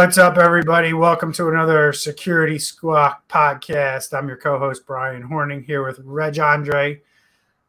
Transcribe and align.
What's 0.00 0.16
up, 0.16 0.38
everybody? 0.38 0.94
Welcome 0.94 1.30
to 1.34 1.50
another 1.50 1.92
Security 1.92 2.58
Squawk 2.58 3.28
podcast. 3.28 4.16
I'm 4.16 4.28
your 4.28 4.38
co 4.38 4.58
host, 4.58 4.86
Bryan 4.86 5.22
Hornung, 5.22 5.62
here 5.62 5.86
with 5.86 6.00
Reg 6.02 6.38
Andre 6.38 7.02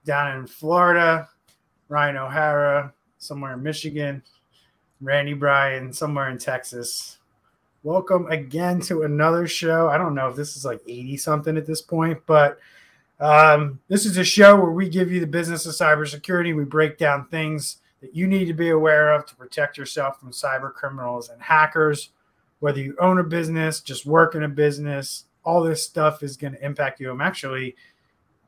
down 0.05 0.37
in 0.37 0.47
Florida, 0.47 1.27
Ryan 1.89 2.15
O'Hara 2.15 2.93
somewhere 3.17 3.55
in 3.55 3.63
Michigan, 3.63 4.23
Randy 5.01 5.33
Bryan 5.33 5.91
somewhere 5.91 6.29
in 6.29 6.37
Texas. 6.37 7.17
Welcome 7.83 8.27
again 8.27 8.79
to 8.83 9.01
another 9.03 9.45
show. 9.45 9.89
I 9.89 9.97
don't 9.97 10.15
know 10.15 10.29
if 10.29 10.37
this 10.37 10.55
is 10.55 10.63
like 10.63 10.79
80 10.87 11.17
something 11.17 11.57
at 11.57 11.65
this 11.65 11.81
point, 11.81 12.17
but 12.27 12.59
um, 13.19 13.81
this 13.89 14.05
is 14.05 14.15
a 14.15 14.23
show 14.23 14.55
where 14.55 14.71
we 14.71 14.87
give 14.87 15.11
you 15.11 15.19
the 15.19 15.27
business 15.27 15.65
of 15.65 15.73
cybersecurity. 15.73 16.55
We 16.55 16.63
break 16.63 16.97
down 16.97 17.27
things 17.27 17.79
that 17.99 18.15
you 18.15 18.25
need 18.25 18.45
to 18.45 18.53
be 18.53 18.69
aware 18.69 19.11
of 19.11 19.25
to 19.25 19.35
protect 19.35 19.77
yourself 19.77 20.21
from 20.21 20.31
cyber 20.31 20.73
criminals 20.73 21.27
and 21.27 21.41
hackers. 21.41 22.11
Whether 22.61 22.79
you 22.79 22.95
own 22.99 23.19
a 23.19 23.23
business, 23.23 23.81
just 23.81 24.05
work 24.05 24.33
in 24.35 24.43
a 24.43 24.49
business, 24.49 25.25
all 25.43 25.61
this 25.61 25.83
stuff 25.83 26.23
is 26.23 26.37
going 26.37 26.53
to 26.53 26.65
impact 26.65 27.01
you. 27.01 27.11
I'm 27.11 27.19
actually 27.19 27.75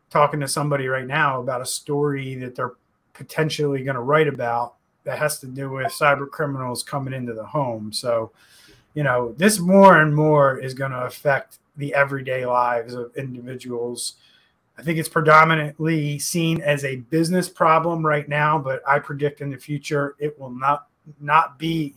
talking 0.10 0.40
to 0.40 0.48
somebody 0.48 0.88
right 0.88 1.06
now 1.06 1.42
about 1.42 1.62
a 1.62 1.66
story 1.66 2.36
that 2.36 2.56
they're 2.56 2.76
potentially 3.14 3.84
going 3.84 3.96
to 3.96 4.02
write 4.02 4.30
about 4.30 4.76
that 5.04 5.20
has 5.20 5.40
to 5.40 5.48
do 5.48 5.70
with 5.70 5.88
cyber 5.88 6.30
criminals 6.30 6.84
coming 6.84 7.14
into 7.14 7.34
the 7.34 7.44
home. 7.44 7.92
So, 7.92 8.32
you 8.94 9.04
know, 9.04 9.34
this 9.34 9.60
more 9.60 10.02
and 10.02 10.16
more 10.16 10.58
is 10.58 10.74
going 10.74 10.92
to 10.92 11.02
affect 11.02 11.60
the 11.76 11.94
everyday 11.94 12.46
lives 12.46 12.94
of 12.94 13.14
individuals 13.18 14.14
I 14.78 14.82
think 14.82 14.98
it's 14.98 15.10
predominantly 15.10 16.18
seen 16.18 16.62
as 16.62 16.84
a 16.84 16.98
business 16.98 17.48
problem 17.48 18.06
right 18.06 18.28
now, 18.28 18.58
but 18.58 18.82
I 18.88 19.00
predict 19.00 19.42
in 19.42 19.52
the 19.52 19.58
future 19.58 20.16
it 20.18 20.40
will 20.40 20.50
not 20.50 20.88
not 21.20 21.60
be 21.60 21.96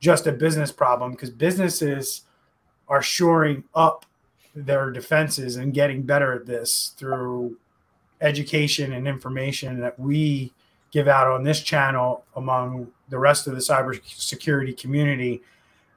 just 0.00 0.26
a 0.26 0.32
business 0.32 0.70
problem 0.72 1.12
because 1.12 1.30
businesses 1.30 2.22
are 2.88 3.02
shoring 3.02 3.64
up 3.74 4.06
their 4.54 4.90
defenses 4.90 5.56
and 5.56 5.74
getting 5.74 6.02
better 6.02 6.32
at 6.32 6.46
this 6.46 6.94
through 6.96 7.56
education 8.20 8.92
and 8.92 9.06
information 9.06 9.80
that 9.80 9.98
we 9.98 10.52
give 10.90 11.08
out 11.08 11.26
on 11.26 11.44
this 11.44 11.60
channel 11.60 12.24
among 12.36 12.90
the 13.08 13.18
rest 13.18 13.46
of 13.46 13.54
the 13.54 13.60
cybersecurity 13.60 14.76
community. 14.76 15.42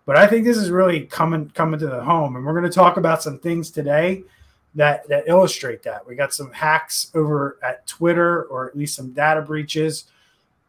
But 0.06 0.18
I 0.18 0.28
think 0.28 0.46
this 0.46 0.58
is 0.58 0.70
really 0.70 1.06
coming 1.06 1.50
coming 1.52 1.80
to 1.80 1.88
the 1.88 2.04
home, 2.04 2.36
and 2.36 2.46
we're 2.46 2.54
going 2.54 2.70
to 2.70 2.76
talk 2.76 2.98
about 2.98 3.24
some 3.24 3.40
things 3.40 3.72
today 3.72 4.24
that 4.76 5.08
that 5.08 5.28
illustrate 5.28 5.84
that. 5.84 6.06
We 6.08 6.16
got 6.16 6.34
some 6.34 6.52
hacks 6.52 7.12
over 7.16 7.58
at 7.64 7.86
Twitter, 7.88 8.44
or 8.44 8.68
at 8.68 8.78
least 8.78 8.96
some 8.96 9.12
data 9.12 9.42
breaches. 9.42 10.06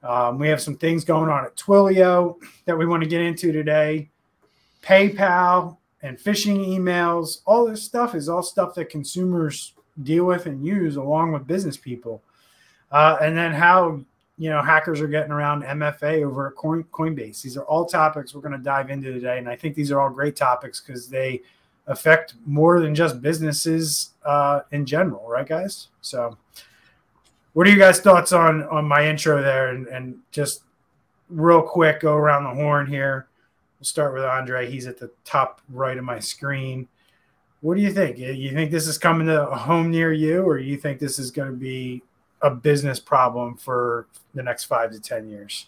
Um, 0.03 0.39
we 0.39 0.49
have 0.49 0.61
some 0.61 0.77
things 0.77 1.05
going 1.05 1.31
on 1.31 1.45
at 1.45 1.57
Twilio 1.57 2.37
that 2.65 2.77
we 2.77 2.87
want 2.87 3.03
to 3.03 3.09
get 3.09 3.21
into 3.21 3.53
today. 3.53 4.11
PayPal 4.83 5.77
and 6.03 6.19
phishing 6.19 6.67
emails, 6.67 7.43
all 7.47 7.67
this 7.67 7.83
stuff 7.83 8.15
is 8.15 8.29
all 8.29 8.43
stuff 8.43 8.75
that 8.75 8.91
consumers 8.91 9.75
deal 10.03 10.25
with 10.25 10.47
and 10.47 10.65
use 10.65 10.97
along 10.97 11.33
with 11.33 11.47
business 11.47 11.77
people. 11.77 12.23
Uh, 12.91 13.17
and 13.21 13.37
then 13.37 13.53
how 13.53 14.01
you 14.39 14.51
know 14.51 14.61
hackers 14.61 15.01
are 15.01 15.07
getting 15.07 15.33
around 15.33 15.63
MFA 15.63 16.25
over 16.25 16.49
at 16.49 16.57
Coin, 16.57 16.85
Coinbase. 16.93 17.43
These 17.43 17.57
are 17.57 17.65
all 17.65 17.87
topics 17.87 18.35
we're 18.35 18.41
going 18.41 18.53
to 18.53 18.59
dive 18.59 18.91
into 18.91 19.13
today, 19.13 19.39
and 19.39 19.49
I 19.49 19.57
think 19.57 19.75
these 19.75 19.93
are 19.93 20.01
all 20.01 20.11
great 20.11 20.37
topics 20.37 20.81
because 20.81 21.09
they 21.09 21.43
affect 21.87 22.35
more 22.47 22.81
than 22.81 22.95
just 22.95 23.21
businesses 23.21 24.11
uh, 24.25 24.61
in 24.71 24.87
general, 24.87 25.29
right, 25.29 25.47
guys? 25.47 25.89
So, 26.01 26.37
what 27.53 27.67
are 27.67 27.71
you 27.71 27.79
guys' 27.79 28.01
thoughts 28.01 28.33
on 28.33 28.65
on 28.65 28.87
my 28.87 29.07
intro 29.07 29.43
there? 29.43 29.69
And, 29.69 29.87
and 29.89 30.19
just 30.31 30.63
real 31.29 31.63
quick, 31.63 32.01
go 32.01 32.15
around 32.15 32.45
the 32.45 32.63
horn 32.63 32.87
here. 32.87 33.27
We'll 33.79 33.87
start 33.87 34.15
with 34.15 34.25
Andre. 34.25 34.71
He's 34.71 34.87
at 34.87 34.99
the 34.99 35.11
top 35.25 35.61
right 35.69 35.99
of 35.99 36.05
my 36.05 36.19
screen. 36.19 36.89
What 37.61 37.77
do 37.77 37.83
you 37.83 37.93
think? 37.93 38.19
You 38.19 38.51
think 38.53 38.71
this 38.71 38.89
is 38.89 38.99
coming 38.99 39.27
to 39.29 39.49
a 39.49 39.57
home 39.57 39.91
near 39.91 40.13
you, 40.13 40.43
or 40.43 40.59
you 40.59 40.77
think 40.77 40.99
this 40.99 41.19
is 41.19 41.31
going 41.31 41.51
to 41.51 41.57
be 41.57 42.03
a 42.43 42.51
business 42.51 42.99
problem 42.99 43.57
for 43.57 44.09
the 44.35 44.43
next 44.43 44.65
five 44.65 44.91
to 44.93 45.01
ten 45.01 45.29
years? 45.29 45.67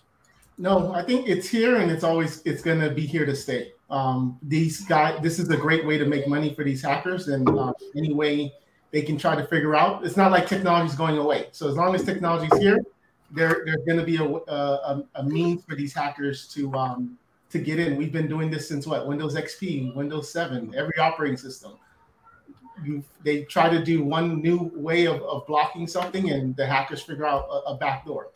No, 0.59 0.93
I 0.93 1.03
think 1.03 1.28
it's 1.28 1.49
here 1.49 1.77
and 1.77 1.91
it's 1.91 2.05
always 2.05 2.43
it's 2.45 2.62
going 2.62 2.81
to 2.81 2.91
be 2.91 3.06
here 3.06 3.27
to 3.27 3.34
stay. 3.34 3.72
Um, 3.91 4.39
these 4.43 4.84
guys, 4.87 5.21
this 5.22 5.39
is 5.39 5.51
a 5.51 5.56
great 5.56 5.87
way 5.87 5.99
to 5.99 6.05
make 6.05 6.27
money 6.27 6.55
for 6.55 6.65
these 6.65 6.83
hackers, 6.83 7.28
and 7.28 7.49
uh, 7.49 7.72
any 7.97 8.12
way 8.12 8.53
they 8.94 9.03
can 9.03 9.19
try 9.19 9.34
to 9.34 9.44
figure 9.44 9.75
out. 9.75 10.06
It's 10.06 10.16
not 10.16 10.31
like 10.31 10.47
technology 10.47 10.88
is 10.88 10.94
going 10.94 11.19
away. 11.19 11.49
So 11.50 11.69
as 11.69 11.75
long 11.75 11.97
as 11.97 12.05
technology 12.05 12.49
is 12.53 12.60
here, 12.60 12.81
there 13.32 13.65
there's 13.66 13.84
going 13.84 13.99
to 13.99 14.05
be 14.05 14.16
a, 14.19 14.25
a, 14.25 15.05
a 15.16 15.25
means 15.25 15.65
for 15.65 15.75
these 15.75 15.93
hackers 15.93 16.47
to 16.55 16.72
um, 16.75 17.19
to 17.50 17.59
get 17.59 17.81
in. 17.81 17.97
We've 17.97 18.12
been 18.12 18.28
doing 18.28 18.53
this 18.53 18.69
since 18.69 18.87
what 18.87 19.09
Windows 19.09 19.34
XP, 19.34 19.97
Windows 19.97 20.31
7, 20.31 20.75
every 20.77 20.97
operating 21.00 21.37
system. 21.37 21.72
You, 22.84 23.03
they 23.25 23.43
try 23.43 23.69
to 23.69 23.84
do 23.84 24.04
one 24.04 24.41
new 24.41 24.71
way 24.72 25.06
of, 25.06 25.21
of 25.22 25.44
blocking 25.49 25.88
something, 25.88 26.31
and 26.31 26.54
the 26.54 26.65
hackers 26.65 27.03
figure 27.03 27.27
out 27.27 27.49
a, 27.50 27.72
a 27.72 27.77
back 27.77 28.06
door. 28.06 28.31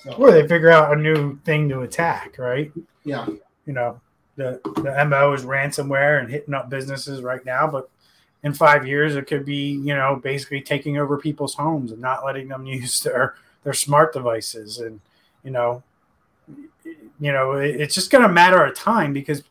So, 0.00 0.12
or 0.12 0.32
they 0.32 0.46
figure 0.46 0.70
out 0.70 0.92
a 0.92 1.00
new 1.00 1.38
thing 1.46 1.66
to 1.70 1.80
attack, 1.80 2.36
right? 2.36 2.70
Yeah. 3.04 3.26
You 3.64 3.72
know, 3.72 4.00
the 4.36 4.60
the 4.82 5.04
mo 5.06 5.32
is 5.32 5.44
ransomware 5.44 6.20
and 6.20 6.30
hitting 6.30 6.52
up 6.52 6.68
businesses 6.68 7.22
right 7.22 7.44
now, 7.46 7.66
but 7.66 7.88
in 8.42 8.52
five 8.52 8.86
years 8.86 9.16
it 9.16 9.26
could 9.26 9.44
be 9.44 9.72
you 9.72 9.94
know 9.94 10.20
basically 10.22 10.60
taking 10.60 10.98
over 10.98 11.18
people's 11.18 11.54
homes 11.54 11.92
and 11.92 12.00
not 12.00 12.24
letting 12.24 12.48
them 12.48 12.66
use 12.78 13.00
their 13.00 13.34
their 13.64 13.72
smart 13.72 14.12
devices. 14.12 14.78
And 14.78 15.00
you 15.44 15.50
know 15.50 15.82
you 17.20 17.32
know 17.32 17.52
it's 17.52 17.94
just 17.94 18.10
going 18.10 18.22
to 18.22 18.28
matter 18.28 18.64
of 18.64 18.74
time 18.74 19.12
because 19.12 19.42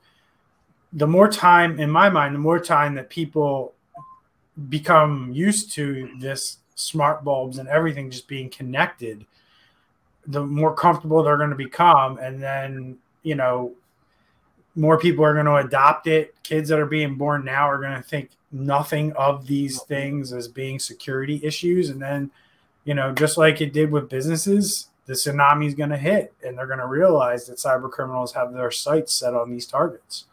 the 0.93 1.07
more 1.07 1.27
time 1.27 1.79
in 1.79 1.89
my 1.89 2.09
mind 2.09 2.33
the 2.33 2.39
more 2.39 2.59
time 2.59 2.95
that 2.95 3.09
people 3.09 3.73
become 4.69 5.31
used 5.33 5.71
to 5.73 6.09
this 6.19 6.57
smart 6.75 7.23
bulbs 7.23 7.57
and 7.57 7.67
everything 7.67 8.09
just 8.09 8.27
being 8.27 8.49
connected 8.49 9.25
the 10.27 10.45
more 10.45 10.75
comfortable 10.75 11.23
they're 11.23 11.37
going 11.37 11.49
to 11.49 11.55
become. 11.55 12.17
And 12.17 12.41
then 12.41 12.97
you 13.23 13.35
know 13.35 13.73
more 14.75 14.99
people 14.99 15.25
are 15.25 15.33
going 15.33 15.45
to 15.45 15.55
adopt 15.55 16.07
it. 16.07 16.35
Kids 16.43 16.69
that 16.69 16.79
are 16.79 16.85
being 16.85 17.15
born 17.15 17.43
now 17.43 17.69
are 17.69 17.79
going 17.79 17.95
to 17.95 18.03
think 18.03 18.29
nothing 18.65 19.13
of 19.13 19.47
these 19.47 19.81
things 19.83 20.33
as 20.33 20.47
being 20.47 20.79
security 20.79 21.39
issues. 21.43 21.89
And 21.89 22.01
then 22.01 22.31
you 22.87 22.93
know 22.93 23.11
just 23.11 23.37
like 23.37 23.61
it 23.61 23.73
did 23.73 23.91
with 23.91 24.09
businesses 24.09 24.87
the 25.07 25.13
tsunami 25.13 25.67
is 25.67 25.73
going 25.73 25.89
to 25.89 25.97
hit 25.97 26.33
and 26.43 26.57
they're 26.57 26.67
going 26.67 26.79
to 26.79 26.87
realize 26.87 27.47
that 27.47 27.57
cyber 27.57 27.89
criminals 27.89 28.33
have 28.33 28.53
their 28.53 28.71
sights 28.71 29.13
set 29.13 29.33
on 29.33 29.49
these 29.49 29.65
targets. 29.65 30.25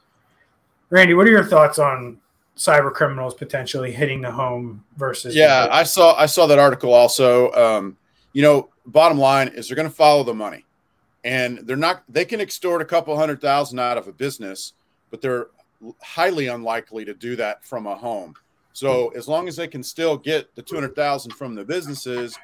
Randy 0.90 1.14
what 1.14 1.26
are 1.26 1.30
your 1.30 1.44
thoughts 1.44 1.78
on 1.78 2.20
cyber 2.56 2.92
criminals 2.92 3.34
potentially 3.34 3.92
hitting 3.92 4.20
the 4.20 4.30
home 4.30 4.84
versus 4.96 5.34
yeah 5.34 5.66
i 5.72 5.82
saw 5.82 6.14
i 6.14 6.26
saw 6.26 6.46
that 6.46 6.58
article 6.58 6.94
also. 6.94 7.50
Um, 7.52 7.96
you 8.32 8.42
know 8.42 8.68
bottom 8.86 9.18
line 9.18 9.48
is 9.48 9.68
they're 9.68 9.76
going 9.76 9.88
to 9.88 9.94
follow 9.94 10.22
the 10.22 10.34
money 10.34 10.64
and 11.24 11.58
they're 11.58 11.76
not 11.76 12.04
they 12.08 12.24
can 12.24 12.40
extort 12.40 12.80
a 12.80 12.84
couple 12.84 13.16
hundred 13.16 13.40
thousand 13.40 13.78
out 13.80 13.98
of 13.98 14.06
a 14.06 14.12
business 14.12 14.74
but 15.10 15.20
they're 15.20 15.48
highly 16.02 16.48
unlikely 16.48 17.04
to 17.04 17.14
do 17.14 17.36
that 17.36 17.64
from 17.64 17.86
a 17.86 17.94
home 17.94 18.34
so 18.72 19.08
as 19.10 19.28
long 19.28 19.46
as 19.46 19.56
they 19.56 19.68
can 19.68 19.82
still 19.82 20.16
get 20.16 20.54
the 20.54 20.62
200000 20.62 21.32
from 21.32 21.54
the 21.54 21.64
businesses 21.64 22.38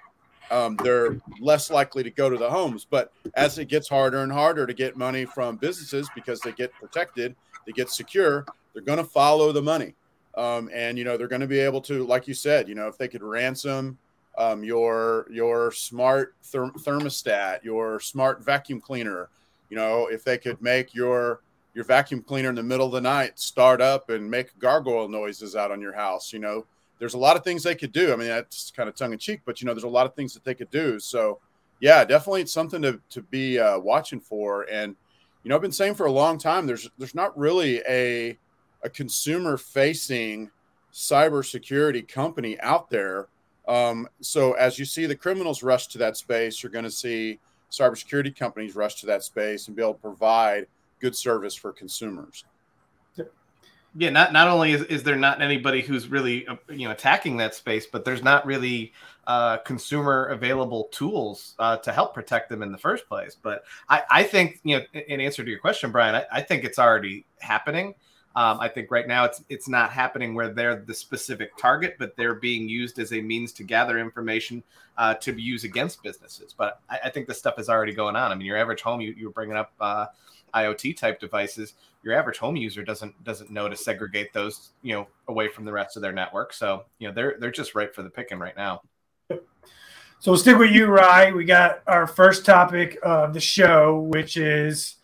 um, 0.50 0.76
they're 0.82 1.20
less 1.40 1.70
likely 1.70 2.02
to 2.02 2.10
go 2.10 2.28
to 2.28 2.36
the 2.36 2.48
homes 2.48 2.86
but 2.88 3.12
as 3.34 3.58
it 3.58 3.66
gets 3.66 3.88
harder 3.88 4.18
and 4.18 4.32
harder 4.32 4.66
to 4.66 4.74
get 4.74 4.96
money 4.96 5.24
from 5.24 5.56
businesses 5.56 6.08
because 6.14 6.40
they 6.40 6.52
get 6.52 6.72
protected 6.74 7.34
they 7.66 7.72
get 7.72 7.90
secure 7.90 8.44
they're 8.72 8.82
going 8.82 8.98
to 8.98 9.04
follow 9.04 9.52
the 9.52 9.62
money 9.62 9.94
um, 10.36 10.70
and 10.72 10.98
you 10.98 11.04
know 11.04 11.16
they're 11.16 11.28
going 11.28 11.40
to 11.40 11.46
be 11.46 11.60
able 11.60 11.80
to 11.80 12.04
like 12.04 12.26
you 12.26 12.34
said 12.34 12.68
you 12.68 12.74
know 12.74 12.88
if 12.88 12.98
they 12.98 13.08
could 13.08 13.22
ransom 13.22 13.98
um, 14.38 14.64
your 14.64 15.26
your 15.30 15.70
smart 15.72 16.34
therm- 16.42 16.74
thermostat, 16.82 17.62
your 17.62 18.00
smart 18.00 18.42
vacuum 18.42 18.80
cleaner. 18.80 19.28
You 19.68 19.76
know, 19.76 20.06
if 20.06 20.24
they 20.24 20.38
could 20.38 20.60
make 20.60 20.94
your 20.94 21.40
your 21.80 21.86
vacuum 21.86 22.22
cleaner 22.22 22.50
in 22.50 22.54
the 22.54 22.62
middle 22.62 22.84
of 22.84 22.92
the 22.92 23.00
night 23.00 23.38
start 23.38 23.80
up 23.80 24.10
and 24.10 24.30
make 24.30 24.58
gargoyle 24.58 25.08
noises 25.08 25.56
out 25.56 25.70
on 25.70 25.80
your 25.80 25.94
house, 25.94 26.30
you 26.30 26.38
know, 26.38 26.66
there's 26.98 27.14
a 27.14 27.18
lot 27.18 27.38
of 27.38 27.42
things 27.42 27.62
they 27.62 27.74
could 27.74 27.90
do. 27.90 28.12
I 28.12 28.16
mean, 28.16 28.28
that's 28.28 28.70
kind 28.70 28.86
of 28.86 28.94
tongue 28.94 29.14
in 29.14 29.18
cheek, 29.18 29.40
but 29.46 29.62
you 29.62 29.66
know, 29.66 29.72
there's 29.72 29.84
a 29.84 29.88
lot 29.88 30.04
of 30.04 30.14
things 30.14 30.34
that 30.34 30.44
they 30.44 30.54
could 30.54 30.70
do. 30.70 31.00
So, 31.00 31.38
yeah, 31.80 32.04
definitely 32.04 32.42
it's 32.42 32.52
something 32.52 32.82
to 32.82 33.00
to 33.08 33.22
be 33.22 33.58
uh, 33.58 33.78
watching 33.78 34.20
for. 34.20 34.66
And 34.70 34.94
you 35.42 35.48
know, 35.48 35.54
I've 35.54 35.62
been 35.62 35.72
saying 35.72 35.94
for 35.94 36.04
a 36.04 36.12
long 36.12 36.36
time, 36.36 36.66
there's 36.66 36.86
there's 36.98 37.14
not 37.14 37.36
really 37.38 37.80
a 37.88 38.36
a 38.82 38.90
consumer 38.90 39.56
facing 39.56 40.50
cybersecurity 40.92 42.06
company 42.06 42.60
out 42.60 42.90
there 42.90 43.28
um, 43.70 44.08
so 44.20 44.54
as 44.54 44.80
you 44.80 44.84
see 44.84 45.06
the 45.06 45.14
criminals 45.14 45.62
rush 45.62 45.86
to 45.88 45.98
that 45.98 46.16
space, 46.16 46.60
you're 46.60 46.72
going 46.72 46.84
to 46.84 46.90
see 46.90 47.38
cybersecurity 47.70 48.36
companies 48.36 48.74
rush 48.74 48.96
to 48.96 49.06
that 49.06 49.22
space 49.22 49.68
and 49.68 49.76
be 49.76 49.82
able 49.82 49.94
to 49.94 50.00
provide 50.00 50.66
good 51.00 51.16
service 51.16 51.54
for 51.54 51.72
consumers. 51.72 52.44
Yeah, 53.96 54.10
not 54.10 54.32
not 54.32 54.46
only 54.46 54.72
is, 54.72 54.82
is 54.84 55.02
there 55.02 55.16
not 55.16 55.42
anybody 55.42 55.80
who's 55.80 56.06
really 56.06 56.46
uh, 56.46 56.56
you 56.68 56.86
know 56.86 56.92
attacking 56.92 57.38
that 57.38 57.56
space, 57.56 57.86
but 57.86 58.04
there's 58.04 58.22
not 58.22 58.46
really 58.46 58.92
uh, 59.26 59.56
consumer 59.58 60.26
available 60.26 60.84
tools 60.92 61.54
uh, 61.58 61.76
to 61.78 61.90
help 61.90 62.14
protect 62.14 62.50
them 62.50 62.62
in 62.62 62.70
the 62.70 62.78
first 62.78 63.08
place. 63.08 63.36
But 63.40 63.64
I, 63.88 64.02
I 64.08 64.22
think 64.22 64.60
you 64.62 64.78
know, 64.78 64.84
in 65.08 65.20
answer 65.20 65.42
to 65.42 65.50
your 65.50 65.58
question, 65.58 65.90
Brian, 65.90 66.14
I, 66.14 66.24
I 66.30 66.40
think 66.40 66.62
it's 66.62 66.78
already 66.78 67.24
happening. 67.40 67.94
Um, 68.36 68.60
I 68.60 68.68
think 68.68 68.92
right 68.92 69.08
now 69.08 69.24
it's 69.24 69.42
it's 69.48 69.68
not 69.68 69.90
happening 69.90 70.34
where 70.34 70.50
they're 70.50 70.76
the 70.76 70.94
specific 70.94 71.56
target, 71.56 71.96
but 71.98 72.16
they're 72.16 72.36
being 72.36 72.68
used 72.68 73.00
as 73.00 73.12
a 73.12 73.20
means 73.20 73.52
to 73.54 73.64
gather 73.64 73.98
information 73.98 74.62
uh, 74.98 75.14
to 75.14 75.32
use 75.32 75.64
against 75.64 76.00
businesses. 76.04 76.54
But 76.56 76.80
I, 76.88 77.00
I, 77.06 77.10
think 77.10 77.26
this 77.26 77.38
stuff 77.38 77.58
is 77.58 77.68
already 77.68 77.92
going 77.92 78.14
on. 78.14 78.30
I 78.30 78.36
mean, 78.36 78.46
your 78.46 78.56
average 78.56 78.82
home, 78.82 79.00
you, 79.00 79.14
you 79.16 79.26
were 79.26 79.32
bringing 79.32 79.56
up 79.56 79.72
uh, 79.80 80.06
IoT 80.52 80.96
type 80.96 81.20
devices. 81.20 81.74
Your 82.02 82.14
average 82.18 82.38
home 82.38 82.56
user 82.56 82.82
doesn't 82.82 83.22
doesn't 83.24 83.50
know 83.50 83.68
to 83.68 83.76
segregate 83.76 84.32
those, 84.32 84.70
you 84.82 84.94
know, 84.94 85.06
away 85.28 85.48
from 85.48 85.64
the 85.64 85.72
rest 85.72 85.96
of 85.96 86.02
their 86.02 86.12
network. 86.12 86.52
So 86.52 86.84
you 86.98 87.08
know, 87.08 87.14
they're 87.14 87.36
they're 87.38 87.50
just 87.50 87.74
ripe 87.74 87.94
for 87.94 88.02
the 88.02 88.10
picking 88.10 88.38
right 88.38 88.56
now. 88.56 88.82
So 89.28 90.32
we'll 90.32 90.38
stick 90.38 90.58
with 90.58 90.70
you, 90.70 90.86
Rye. 90.86 91.32
We 91.32 91.46
got 91.46 91.80
our 91.86 92.06
first 92.06 92.44
topic 92.44 92.98
of 93.02 93.32
the 93.32 93.40
show, 93.40 94.00
which 94.00 94.36
is 94.36 94.96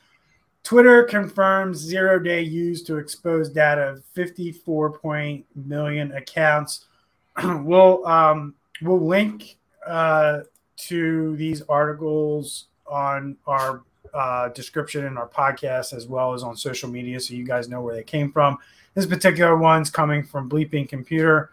Twitter 0.63 1.05
confirms 1.05 1.79
zero 1.79 2.19
day 2.19 2.43
use 2.43 2.83
to 2.83 2.97
expose 2.99 3.49
data 3.49 3.93
of 3.93 4.05
54 4.13 4.99
point 4.99 5.47
million 5.55 6.13
accounts. 6.13 6.87
we'll 7.45 8.07
um, 8.07 8.57
we'll 8.83 9.01
link 9.01 9.57
uh, 9.87 10.41
to 10.77 11.35
these 11.37 11.63
articles 11.63 12.67
on 12.87 13.37
our 13.47 13.85
uh, 14.15 14.49
description 14.51 15.05
in 15.05 15.17
our 15.17 15.29
podcast 15.29 15.93
as 15.93 16.07
well 16.07 16.35
as 16.35 16.43
on 16.43 16.57
social 16.57 16.89
media, 16.89 17.21
so 17.21 17.35
you 17.35 17.45
guys 17.45 17.69
know 17.69 17.81
where 17.81 17.95
they 17.95 18.03
came 18.03 18.33
from. 18.33 18.59
This 18.95 19.07
particular 19.07 19.57
one's 19.57 19.91
coming 19.91 20.25
from 20.25 20.49
Bleeping 20.49 20.89
Computer 20.89 21.51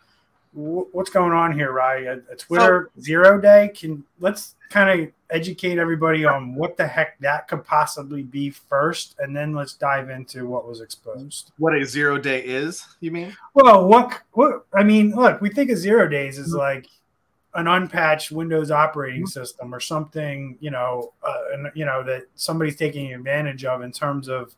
what's 0.53 1.09
going 1.09 1.31
on 1.31 1.51
here, 1.53 1.71
Rye? 1.71 2.03
A, 2.03 2.17
a 2.31 2.35
Twitter 2.35 2.91
so, 2.95 3.01
zero 3.01 3.39
day? 3.39 3.71
Can 3.75 4.03
let's 4.19 4.55
kind 4.69 5.01
of 5.01 5.11
educate 5.29 5.77
everybody 5.77 6.25
on 6.25 6.55
what 6.55 6.77
the 6.77 6.87
heck 6.87 7.19
that 7.19 7.47
could 7.47 7.65
possibly 7.65 8.23
be 8.23 8.49
first, 8.49 9.15
and 9.19 9.35
then 9.35 9.53
let's 9.53 9.73
dive 9.73 10.09
into 10.09 10.47
what 10.47 10.67
was 10.67 10.81
exposed. 10.81 11.51
What 11.57 11.75
a 11.75 11.85
zero 11.85 12.17
day 12.17 12.41
is? 12.41 12.85
You 12.99 13.11
mean? 13.11 13.35
Well, 13.53 13.87
what 13.87 14.21
what 14.33 14.65
I 14.73 14.83
mean, 14.83 15.11
look, 15.11 15.41
we 15.41 15.49
think 15.49 15.69
of 15.71 15.77
zero 15.77 16.07
days 16.07 16.37
is 16.37 16.49
mm-hmm. 16.49 16.57
like 16.57 16.87
an 17.55 17.67
unpatched 17.67 18.31
Windows 18.31 18.71
operating 18.71 19.21
mm-hmm. 19.21 19.27
system 19.27 19.73
or 19.73 19.79
something, 19.79 20.57
you 20.59 20.71
know, 20.71 21.13
uh, 21.27 21.53
and 21.53 21.71
you 21.75 21.85
know 21.85 22.03
that 22.03 22.23
somebody's 22.35 22.75
taking 22.75 23.13
advantage 23.13 23.65
of 23.65 23.81
in 23.81 23.91
terms 23.91 24.27
of 24.27 24.55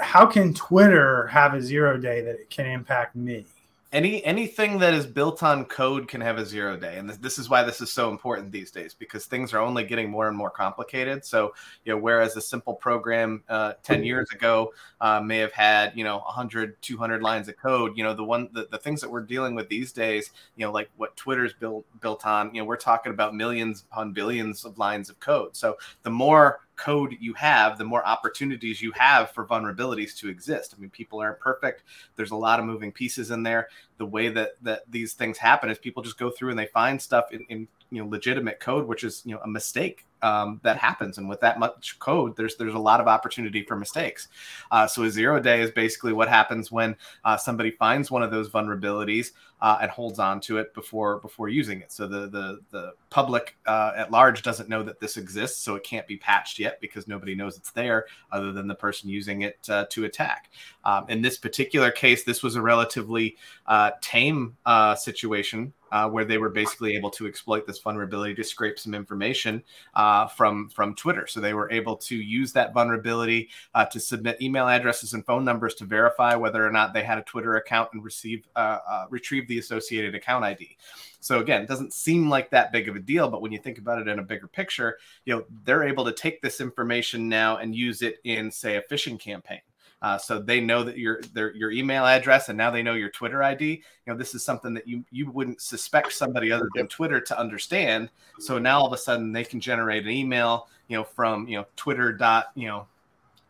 how 0.00 0.26
can 0.26 0.54
Twitter 0.54 1.26
have 1.26 1.54
a 1.54 1.62
zero 1.62 1.98
day 1.98 2.20
that 2.20 2.36
it 2.36 2.50
can 2.50 2.66
impact 2.66 3.16
me? 3.16 3.46
Any 3.92 4.22
anything 4.24 4.78
that 4.80 4.92
is 4.92 5.06
built 5.06 5.42
on 5.42 5.64
code 5.64 6.08
can 6.08 6.20
have 6.20 6.36
a 6.36 6.44
zero 6.44 6.76
day. 6.76 6.98
And 6.98 7.08
this, 7.08 7.16
this, 7.16 7.38
is 7.38 7.48
why 7.48 7.62
this 7.62 7.80
is 7.80 7.90
so 7.90 8.10
important 8.10 8.52
these 8.52 8.70
days 8.70 8.94
because 8.94 9.24
things 9.24 9.54
are 9.54 9.60
only 9.60 9.84
getting 9.84 10.10
more 10.10 10.28
and 10.28 10.36
more 10.36 10.50
complicated. 10.50 11.24
So 11.24 11.54
you 11.84 11.92
know 11.92 11.98
whereas 11.98 12.36
a 12.36 12.40
simple 12.40 12.74
program 12.74 13.42
uh, 13.48 13.74
10 13.82 14.04
years 14.04 14.30
ago 14.30 14.72
uh, 15.00 15.20
may 15.20 15.38
have 15.38 15.52
had 15.52 15.92
you 15.96 16.04
know 16.04 16.18
100 16.18 16.80
200 16.82 17.22
lines 17.22 17.48
of 17.48 17.56
code 17.56 17.96
you 17.96 18.04
know 18.04 18.14
the 18.14 18.24
one 18.24 18.48
the, 18.52 18.68
the 18.70 18.78
things 18.78 19.00
that 19.00 19.10
we're 19.10 19.22
dealing 19.22 19.54
with 19.54 19.68
these 19.68 19.92
days 19.92 20.30
you 20.56 20.66
know 20.66 20.72
like 20.72 20.90
what 20.96 21.16
twitter's 21.16 21.54
built 21.54 21.86
built 22.00 22.26
on 22.26 22.54
you 22.54 22.60
know 22.60 22.66
we're 22.66 22.76
talking 22.76 23.12
about 23.12 23.34
millions 23.34 23.84
upon 23.90 24.12
billions 24.12 24.64
of 24.64 24.78
lines 24.78 25.08
of 25.08 25.18
code. 25.20 25.56
So 25.56 25.78
the 26.02 26.10
more 26.10 26.60
code 26.78 27.16
you 27.20 27.34
have, 27.34 27.76
the 27.76 27.84
more 27.84 28.06
opportunities 28.06 28.80
you 28.80 28.92
have 28.92 29.30
for 29.32 29.44
vulnerabilities 29.44 30.16
to 30.18 30.28
exist. 30.28 30.74
I 30.76 30.80
mean, 30.80 30.90
people 30.90 31.20
aren't 31.20 31.40
perfect. 31.40 31.82
There's 32.16 32.30
a 32.30 32.36
lot 32.36 32.58
of 32.58 32.64
moving 32.64 32.92
pieces 32.92 33.30
in 33.30 33.42
there. 33.42 33.68
The 33.98 34.06
way 34.06 34.28
that 34.30 34.52
that 34.62 34.90
these 34.90 35.12
things 35.12 35.36
happen 35.36 35.68
is 35.68 35.78
people 35.78 36.02
just 36.02 36.18
go 36.18 36.30
through 36.30 36.50
and 36.50 36.58
they 36.58 36.66
find 36.66 37.00
stuff 37.00 37.32
in, 37.32 37.44
in 37.50 37.68
you 37.90 38.02
know 38.02 38.08
legitimate 38.08 38.60
code, 38.60 38.86
which 38.86 39.04
is 39.04 39.22
you 39.26 39.34
know 39.34 39.40
a 39.42 39.48
mistake 39.48 40.06
um, 40.22 40.60
that 40.62 40.76
happens. 40.76 41.18
And 41.18 41.28
with 41.28 41.40
that 41.40 41.58
much 41.58 41.98
code, 41.98 42.36
there's 42.36 42.56
there's 42.56 42.74
a 42.74 42.78
lot 42.78 43.00
of 43.00 43.08
opportunity 43.08 43.62
for 43.62 43.76
mistakes. 43.76 44.28
Uh, 44.70 44.86
so 44.86 45.04
a 45.04 45.10
zero 45.10 45.40
day 45.40 45.60
is 45.60 45.70
basically 45.70 46.12
what 46.12 46.28
happens 46.28 46.70
when 46.70 46.96
uh, 47.24 47.36
somebody 47.36 47.70
finds 47.70 48.10
one 48.10 48.22
of 48.22 48.30
those 48.30 48.48
vulnerabilities 48.48 49.32
uh, 49.60 49.78
and 49.80 49.90
holds 49.90 50.18
on 50.18 50.40
to 50.40 50.58
it 50.58 50.72
before 50.74 51.18
before 51.18 51.48
using 51.48 51.80
it. 51.80 51.92
So 51.92 52.06
the 52.06 52.28
the 52.28 52.60
the 52.70 52.92
public 53.10 53.56
uh, 53.66 53.92
at 53.96 54.10
large 54.10 54.42
doesn't 54.42 54.68
know 54.68 54.82
that 54.82 55.00
this 55.00 55.16
exists, 55.16 55.60
so 55.60 55.74
it 55.74 55.82
can't 55.82 56.06
be 56.06 56.16
patched 56.16 56.58
yet 56.58 56.80
because 56.80 57.08
nobody 57.08 57.34
knows 57.34 57.56
it's 57.56 57.70
there 57.72 58.06
other 58.32 58.52
than 58.52 58.68
the 58.68 58.74
person 58.74 59.08
using 59.08 59.42
it 59.42 59.58
uh, 59.68 59.86
to 59.90 60.04
attack. 60.04 60.50
Um, 60.84 61.06
in 61.08 61.22
this 61.22 61.38
particular 61.38 61.90
case, 61.90 62.24
this 62.24 62.42
was 62.42 62.56
a 62.56 62.62
relatively 62.62 63.36
uh, 63.66 63.92
tame 64.00 64.56
situation 64.96 65.72
uh, 65.92 66.08
where 66.08 66.24
they 66.24 66.38
were 66.38 66.50
basically 66.50 66.96
able 66.96 67.10
to 67.10 67.26
exploit 67.26 67.66
this 67.66 67.78
vulnerability 67.78 68.34
to 68.34 68.44
scrape 68.44 68.78
some 68.78 68.94
information 68.94 69.62
uh, 69.94 70.26
from 70.26 70.68
from 70.68 70.94
Twitter. 70.94 71.26
So 71.26 71.40
they 71.40 71.54
were 71.54 71.70
able 71.70 71.96
to 71.96 72.16
use 72.16 72.52
that 72.52 72.74
vulnerability 72.74 73.50
uh, 73.74 73.84
to 73.86 74.00
submit 74.00 74.40
email 74.42 74.68
addresses 74.68 75.14
and 75.14 75.24
phone 75.24 75.44
numbers 75.44 75.74
to 75.76 75.84
verify 75.84 76.34
whether 76.34 76.66
or 76.66 76.70
not 76.70 76.92
they 76.92 77.02
had 77.02 77.18
a 77.18 77.22
Twitter 77.22 77.56
account 77.56 77.90
and 77.92 78.04
receive 78.04 78.46
uh, 78.56 78.78
uh, 78.88 79.06
retrieve 79.10 79.48
the 79.48 79.58
associated 79.58 80.14
account 80.14 80.44
ID. 80.44 80.76
So 81.20 81.40
again, 81.40 81.62
it 81.62 81.68
doesn't 81.68 81.92
seem 81.92 82.30
like 82.30 82.50
that 82.50 82.72
big 82.72 82.88
of 82.88 82.96
a 82.96 83.00
deal, 83.00 83.28
but 83.28 83.42
when 83.42 83.52
you 83.52 83.58
think 83.58 83.78
about 83.78 84.00
it 84.00 84.08
in 84.08 84.18
a 84.18 84.22
bigger 84.22 84.46
picture, 84.46 84.98
you 85.24 85.34
know 85.34 85.44
they're 85.64 85.84
able 85.84 86.04
to 86.04 86.12
take 86.12 86.42
this 86.42 86.60
information 86.60 87.28
now 87.28 87.56
and 87.56 87.74
use 87.74 88.02
it 88.02 88.18
in, 88.24 88.50
say, 88.50 88.76
a 88.76 88.82
phishing 88.82 89.18
campaign. 89.18 89.60
Uh, 90.00 90.16
so 90.16 90.38
they 90.38 90.60
know 90.60 90.84
that 90.84 90.96
your 90.96 91.20
their 91.32 91.54
your 91.54 91.72
email 91.72 92.06
address 92.06 92.48
and 92.48 92.56
now 92.56 92.70
they 92.70 92.82
know 92.82 92.94
your 92.94 93.08
Twitter 93.10 93.42
ID. 93.42 93.66
You 93.66 93.82
know, 94.06 94.16
this 94.16 94.34
is 94.34 94.44
something 94.44 94.72
that 94.74 94.86
you 94.86 95.04
you 95.10 95.30
wouldn't 95.30 95.60
suspect 95.60 96.12
somebody 96.12 96.52
other 96.52 96.68
than 96.74 96.86
Twitter 96.86 97.20
to 97.20 97.38
understand. 97.38 98.10
So 98.38 98.58
now 98.58 98.78
all 98.80 98.86
of 98.86 98.92
a 98.92 98.98
sudden 98.98 99.32
they 99.32 99.44
can 99.44 99.60
generate 99.60 100.04
an 100.04 100.10
email, 100.10 100.68
you 100.86 100.96
know, 100.96 101.04
from 101.04 101.48
you 101.48 101.58
know 101.58 101.66
Twitter 101.76 102.12
dot 102.12 102.52
you 102.54 102.68
know 102.68 102.86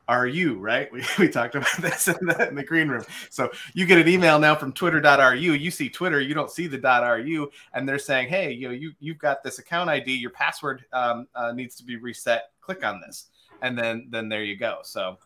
RU, 0.09 0.59
right? 0.59 0.91
We, 0.99 1.05
we 1.19 1.29
talked 1.29 1.55
about 1.55 1.69
this 1.81 2.09
in 2.09 2.27
the, 2.27 2.49
in 2.49 2.55
the, 2.55 2.65
green 2.65 2.89
room. 2.89 3.05
So 3.31 3.51
you 3.75 3.85
get 3.85 3.99
an 3.99 4.09
email 4.09 4.39
now 4.39 4.55
from 4.55 4.73
twitter.ru. 4.73 5.37
You 5.37 5.71
see 5.71 5.91
Twitter, 5.91 6.21
you 6.21 6.35
don't 6.35 6.51
see 6.51 6.67
the 6.67 6.79
.ru, 6.79 7.51
and 7.75 7.89
they're 7.89 7.99
saying, 7.99 8.29
hey, 8.29 8.53
you 8.53 8.69
know, 8.69 8.75
you, 8.75 8.93
you've 9.01 9.19
got 9.19 9.43
this 9.43 9.59
account 9.59 9.91
ID, 9.91 10.13
your 10.13 10.31
password 10.31 10.85
um, 10.93 11.29
uh, 11.35 11.53
needs 11.53 11.77
to 11.77 11.85
be 11.85 11.97
reset. 11.97 12.51
Click 12.61 12.85
on 12.85 13.01
this. 13.01 13.27
And 13.61 13.77
then, 13.77 14.07
then 14.11 14.29
there 14.29 14.45
you 14.45 14.57
go. 14.57 14.79
So 14.83 15.19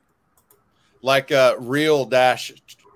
like 1.02 1.30
uh, 1.32 1.56
real 1.58 2.04
dash 2.04 2.52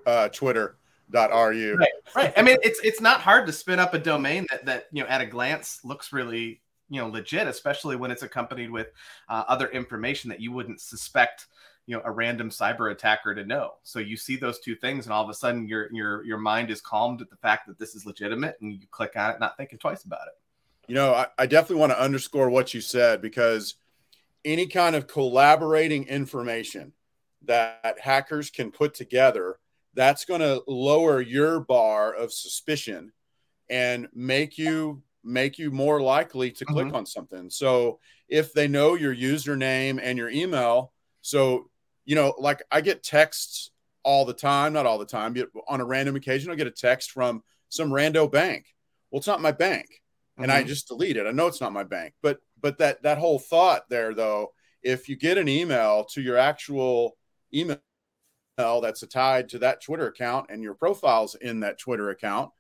uh, 0.07 0.29
Twitter 0.29 0.79
dot 1.11 1.31
ru. 1.31 1.77
Right, 1.77 1.89
right. 2.15 2.33
I 2.37 2.43
mean, 2.43 2.57
it's 2.63 2.81
it's 2.83 3.01
not 3.01 3.21
hard 3.21 3.47
to 3.47 3.53
spin 3.53 3.79
up 3.79 3.95
a 3.95 3.99
domain 3.99 4.47
that 4.51 4.65
that 4.67 4.87
you 4.93 5.03
know 5.03 5.09
at 5.09 5.21
a 5.21 5.27
glance 5.27 5.81
looks 5.85 6.13
really 6.13 6.61
you 6.89 7.01
know 7.01 7.09
legit, 7.09 7.47
especially 7.47 7.97
when 7.97 8.11
it's 8.11 8.23
accompanied 8.23 8.71
with 8.71 8.89
uh, 9.29 9.45
other 9.49 9.69
information 9.69 10.31
that 10.31 10.41
you 10.41 10.53
wouldn't 10.53 10.81
suspect 10.81 11.47
you 11.87 11.97
know 11.97 12.03
a 12.05 12.11
random 12.11 12.51
cyber 12.51 12.91
attacker 12.93 13.35
to 13.35 13.45
know. 13.45 13.75
So 13.83 13.99
you 13.99 14.17
see 14.17 14.37
those 14.37 14.61
two 14.61 14.77
things, 14.77 15.07
and 15.07 15.13
all 15.13 15.23
of 15.23 15.31
a 15.31 15.35
sudden 15.35 15.69
your 15.69 15.93
your 15.93 16.25
your 16.25 16.39
mind 16.39 16.71
is 16.71 16.81
calmed 16.81 17.21
at 17.21 17.31
the 17.31 17.37
fact 17.37 17.67
that 17.67 17.79
this 17.79 17.95
is 17.95 18.07
legitimate, 18.07 18.57
and 18.61 18.73
you 18.73 18.87
click 18.91 19.13
on 19.17 19.31
it, 19.31 19.41
not 19.41 19.57
thinking 19.57 19.79
twice 19.79 20.05
about 20.05 20.27
it. 20.29 20.35
You 20.89 20.95
know, 20.95 21.15
I, 21.15 21.27
I 21.37 21.47
definitely 21.47 21.81
want 21.81 21.93
to 21.93 22.01
underscore 22.01 22.49
what 22.49 22.73
you 22.73 22.81
said 22.81 23.21
because 23.21 23.75
any 24.45 24.69
kind 24.69 24.95
of 24.95 25.09
collaborating 25.09 26.07
information 26.07 26.93
that 27.47 27.99
hackers 28.01 28.51
can 28.51 28.71
put 28.71 28.95
together, 28.95 29.59
that's 29.95 30.25
going 30.25 30.41
to 30.41 30.63
lower 30.67 31.21
your 31.21 31.61
bar 31.61 32.13
of 32.13 32.33
suspicion 32.33 33.13
and 33.69 34.09
make 34.15 34.59
you 34.59 35.03
make 35.25 35.59
you 35.59 35.73
more 35.73 36.01
likely 36.01 36.53
to 36.53 36.65
click 36.65 36.87
mm-hmm. 36.87 36.97
on 36.97 37.07
something. 37.07 37.51
So 37.51 37.99
if 38.29 38.53
they 38.53 38.69
know 38.69 38.95
your 38.95 39.15
username 39.15 39.99
and 40.01 40.17
your 40.17 40.31
email, 40.31 40.93
so 41.21 41.69
you 42.05 42.15
know, 42.15 42.35
like 42.39 42.63
I 42.71 42.81
get 42.81 43.03
texts 43.03 43.71
all 44.05 44.25
the 44.25 44.33
time, 44.33 44.73
not 44.73 44.87
all 44.87 44.99
the 44.99 45.05
time, 45.05 45.35
but 45.35 45.49
on 45.67 45.81
a 45.81 45.85
random 45.85 46.15
occasion, 46.15 46.51
I'll 46.51 46.57
get 46.57 46.69
a 46.69 46.71
text 46.71 47.11
from 47.11 47.43
some 47.69 47.91
rando 47.91 48.31
bank. 48.31 48.67
Well, 49.11 49.19
it's 49.19 49.27
not 49.27 49.43
my 49.43 49.53
bank. 49.53 49.87
Mm-hmm. 49.87 50.45
And 50.45 50.53
I 50.53 50.61
mm-hmm. 50.61 50.69
just 50.69 50.89
delete 50.89 51.17
it. 51.17 51.27
I 51.27 51.33
know 51.33 51.49
it's 51.49 51.61
not 51.61 51.73
my 51.73 51.85
bank. 51.85 52.15
But 52.23 52.39
but 52.61 52.79
that 52.79 53.03
that 53.03 53.19
whole 53.19 53.39
thought 53.39 53.89
there 53.91 54.15
though, 54.15 54.53
if 54.83 55.09
you 55.09 55.17
get 55.17 55.39
an 55.39 55.49
email 55.49 56.05
to 56.13 56.23
your 56.23 56.37
actual 56.37 57.17
email 57.53 57.79
that's 58.57 59.07
tied 59.07 59.49
to 59.51 59.59
that 59.59 59.83
Twitter 59.83 60.07
account 60.07 60.47
and 60.51 60.63
your 60.63 60.75
profile's 60.75 61.35
in 61.35 61.61
that 61.61 61.79
Twitter 61.79 62.11
account, 62.11 62.51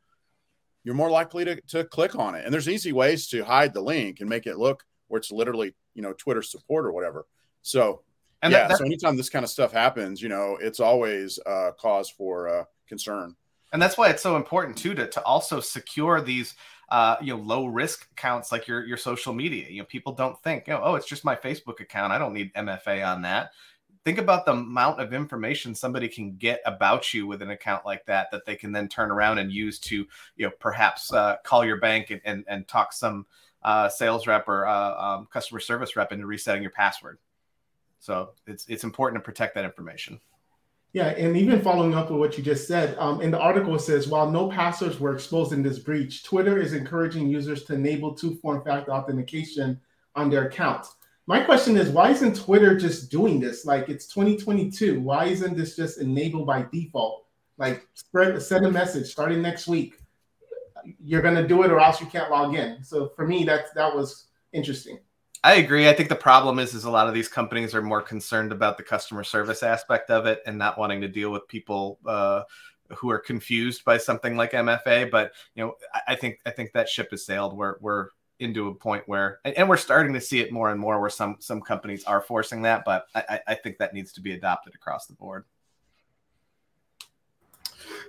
you're 0.84 0.94
more 0.94 1.10
likely 1.10 1.44
to, 1.44 1.60
to 1.62 1.84
click 1.84 2.14
on 2.14 2.34
it. 2.34 2.44
And 2.44 2.52
there's 2.52 2.68
easy 2.68 2.92
ways 2.92 3.26
to 3.28 3.44
hide 3.44 3.74
the 3.74 3.80
link 3.80 4.20
and 4.20 4.28
make 4.28 4.46
it 4.46 4.58
look 4.58 4.84
where 5.08 5.18
it's 5.18 5.32
literally, 5.32 5.74
you 5.94 6.02
know, 6.02 6.12
Twitter 6.12 6.42
support 6.42 6.84
or 6.84 6.92
whatever. 6.92 7.26
So, 7.62 8.02
and 8.42 8.52
yeah, 8.52 8.68
that, 8.68 8.78
so 8.78 8.84
anytime 8.84 9.16
this 9.16 9.30
kind 9.30 9.44
of 9.44 9.50
stuff 9.50 9.72
happens, 9.72 10.20
you 10.20 10.28
know, 10.28 10.58
it's 10.60 10.78
always 10.78 11.38
a 11.46 11.72
cause 11.78 12.10
for 12.10 12.48
uh, 12.48 12.64
concern. 12.88 13.34
And 13.72 13.82
that's 13.82 13.98
why 13.98 14.10
it's 14.10 14.22
so 14.22 14.36
important 14.36 14.76
too 14.76 14.94
to, 14.94 15.08
to 15.08 15.22
also 15.22 15.60
secure 15.60 16.20
these 16.20 16.54
uh, 16.88 17.16
you 17.20 17.36
know 17.36 17.42
low 17.42 17.66
risk 17.66 18.06
accounts 18.12 18.52
like 18.52 18.68
your 18.68 18.86
your 18.86 18.96
social 18.96 19.32
media. 19.32 19.66
You 19.68 19.80
know, 19.80 19.86
people 19.86 20.12
don't 20.12 20.40
think, 20.42 20.68
you 20.68 20.74
know, 20.74 20.80
oh, 20.84 20.94
it's 20.94 21.08
just 21.08 21.24
my 21.24 21.34
Facebook 21.34 21.80
account. 21.80 22.12
I 22.12 22.18
don't 22.18 22.32
need 22.32 22.54
MFA 22.54 23.04
on 23.04 23.22
that 23.22 23.50
think 24.06 24.18
about 24.18 24.46
the 24.46 24.52
amount 24.52 25.00
of 25.00 25.12
information 25.12 25.74
somebody 25.74 26.08
can 26.08 26.36
get 26.36 26.62
about 26.64 27.12
you 27.12 27.26
with 27.26 27.42
an 27.42 27.50
account 27.50 27.84
like 27.84 28.06
that 28.06 28.30
that 28.30 28.46
they 28.46 28.54
can 28.54 28.70
then 28.70 28.88
turn 28.88 29.10
around 29.10 29.38
and 29.38 29.50
use 29.50 29.80
to 29.80 30.06
you 30.36 30.46
know 30.46 30.50
perhaps 30.60 31.12
uh, 31.12 31.34
call 31.42 31.64
your 31.64 31.80
bank 31.80 32.10
and, 32.10 32.20
and, 32.24 32.44
and 32.46 32.68
talk 32.68 32.92
some 32.92 33.26
uh, 33.64 33.88
sales 33.88 34.28
rep 34.28 34.46
or 34.46 34.64
uh, 34.64 34.94
um, 34.94 35.26
customer 35.32 35.58
service 35.58 35.96
rep 35.96 36.12
into 36.12 36.24
resetting 36.24 36.62
your 36.62 36.70
password 36.70 37.18
so 37.98 38.30
it's 38.46 38.64
it's 38.68 38.84
important 38.84 39.20
to 39.20 39.24
protect 39.24 39.56
that 39.56 39.64
information 39.64 40.20
yeah, 40.92 41.08
and 41.08 41.36
even 41.36 41.60
following 41.60 41.94
up 41.94 42.10
with 42.10 42.18
what 42.18 42.38
you 42.38 42.44
just 42.44 42.66
said, 42.66 42.96
um, 42.96 43.20
in 43.20 43.30
the 43.30 43.38
article 43.38 43.74
it 43.74 43.80
says 43.80 44.08
while 44.08 44.30
no 44.30 44.48
passwords 44.48 44.98
were 44.98 45.14
exposed 45.14 45.52
in 45.52 45.62
this 45.62 45.78
breach, 45.78 46.24
Twitter 46.24 46.56
is 46.56 46.72
encouraging 46.72 47.28
users 47.28 47.64
to 47.64 47.74
enable 47.74 48.14
two-form 48.14 48.64
factor 48.64 48.92
authentication 48.92 49.78
on 50.14 50.30
their 50.30 50.46
accounts. 50.46 50.94
My 51.28 51.40
question 51.40 51.76
is, 51.76 51.90
why 51.90 52.10
isn't 52.10 52.36
Twitter 52.36 52.78
just 52.78 53.10
doing 53.10 53.40
this? 53.40 53.64
Like 53.64 53.88
it's 53.88 54.06
2022. 54.06 55.00
Why 55.00 55.24
isn't 55.26 55.56
this 55.56 55.74
just 55.74 55.98
enabled 55.98 56.46
by 56.46 56.66
default? 56.72 57.26
Like 57.58 57.86
spread 57.94 58.40
send 58.40 58.64
a 58.64 58.70
message 58.70 59.10
starting 59.10 59.42
next 59.42 59.66
week. 59.66 59.98
You're 61.02 61.22
gonna 61.22 61.46
do 61.46 61.64
it 61.64 61.70
or 61.72 61.80
else 61.80 62.00
you 62.00 62.06
can't 62.06 62.30
log 62.30 62.54
in. 62.54 62.84
So 62.84 63.08
for 63.16 63.26
me, 63.26 63.42
that 63.44 63.74
that 63.74 63.94
was 63.94 64.26
interesting. 64.52 65.00
I 65.42 65.54
agree. 65.54 65.88
I 65.88 65.92
think 65.92 66.08
the 66.08 66.14
problem 66.14 66.60
is 66.60 66.74
is 66.74 66.84
a 66.84 66.90
lot 66.90 67.08
of 67.08 67.14
these 67.14 67.28
companies 67.28 67.74
are 67.74 67.82
more 67.82 68.02
concerned 68.02 68.52
about 68.52 68.76
the 68.76 68.84
customer 68.84 69.24
service 69.24 69.64
aspect 69.64 70.10
of 70.10 70.26
it 70.26 70.42
and 70.46 70.56
not 70.56 70.78
wanting 70.78 71.00
to 71.00 71.08
deal 71.08 71.30
with 71.30 71.48
people 71.48 71.98
uh, 72.06 72.42
who 72.96 73.10
are 73.10 73.18
confused 73.18 73.84
by 73.84 73.98
something 73.98 74.36
like 74.36 74.52
MFA. 74.52 75.10
But 75.10 75.32
you 75.56 75.64
know, 75.64 75.74
I, 75.92 76.12
I 76.12 76.14
think 76.14 76.38
I 76.46 76.50
think 76.50 76.72
that 76.72 76.88
ship 76.88 77.10
has 77.10 77.26
sailed. 77.26 77.56
We're 77.56 77.76
we're 77.80 78.10
into 78.38 78.68
a 78.68 78.74
point 78.74 79.02
where 79.06 79.40
and, 79.44 79.56
and, 79.56 79.68
we're 79.68 79.76
starting 79.76 80.12
to 80.12 80.20
see 80.20 80.40
it 80.40 80.52
more 80.52 80.70
and 80.70 80.78
more 80.78 81.00
where 81.00 81.10
some 81.10 81.36
some 81.38 81.60
companies 81.60 82.04
are 82.04 82.20
forcing 82.20 82.62
that 82.62 82.84
but 82.84 83.06
I, 83.14 83.40
I 83.46 83.54
think 83.54 83.78
that 83.78 83.94
needs 83.94 84.12
to 84.14 84.20
be 84.20 84.32
adopted 84.32 84.74
across 84.74 85.06
the 85.06 85.14
board. 85.14 85.44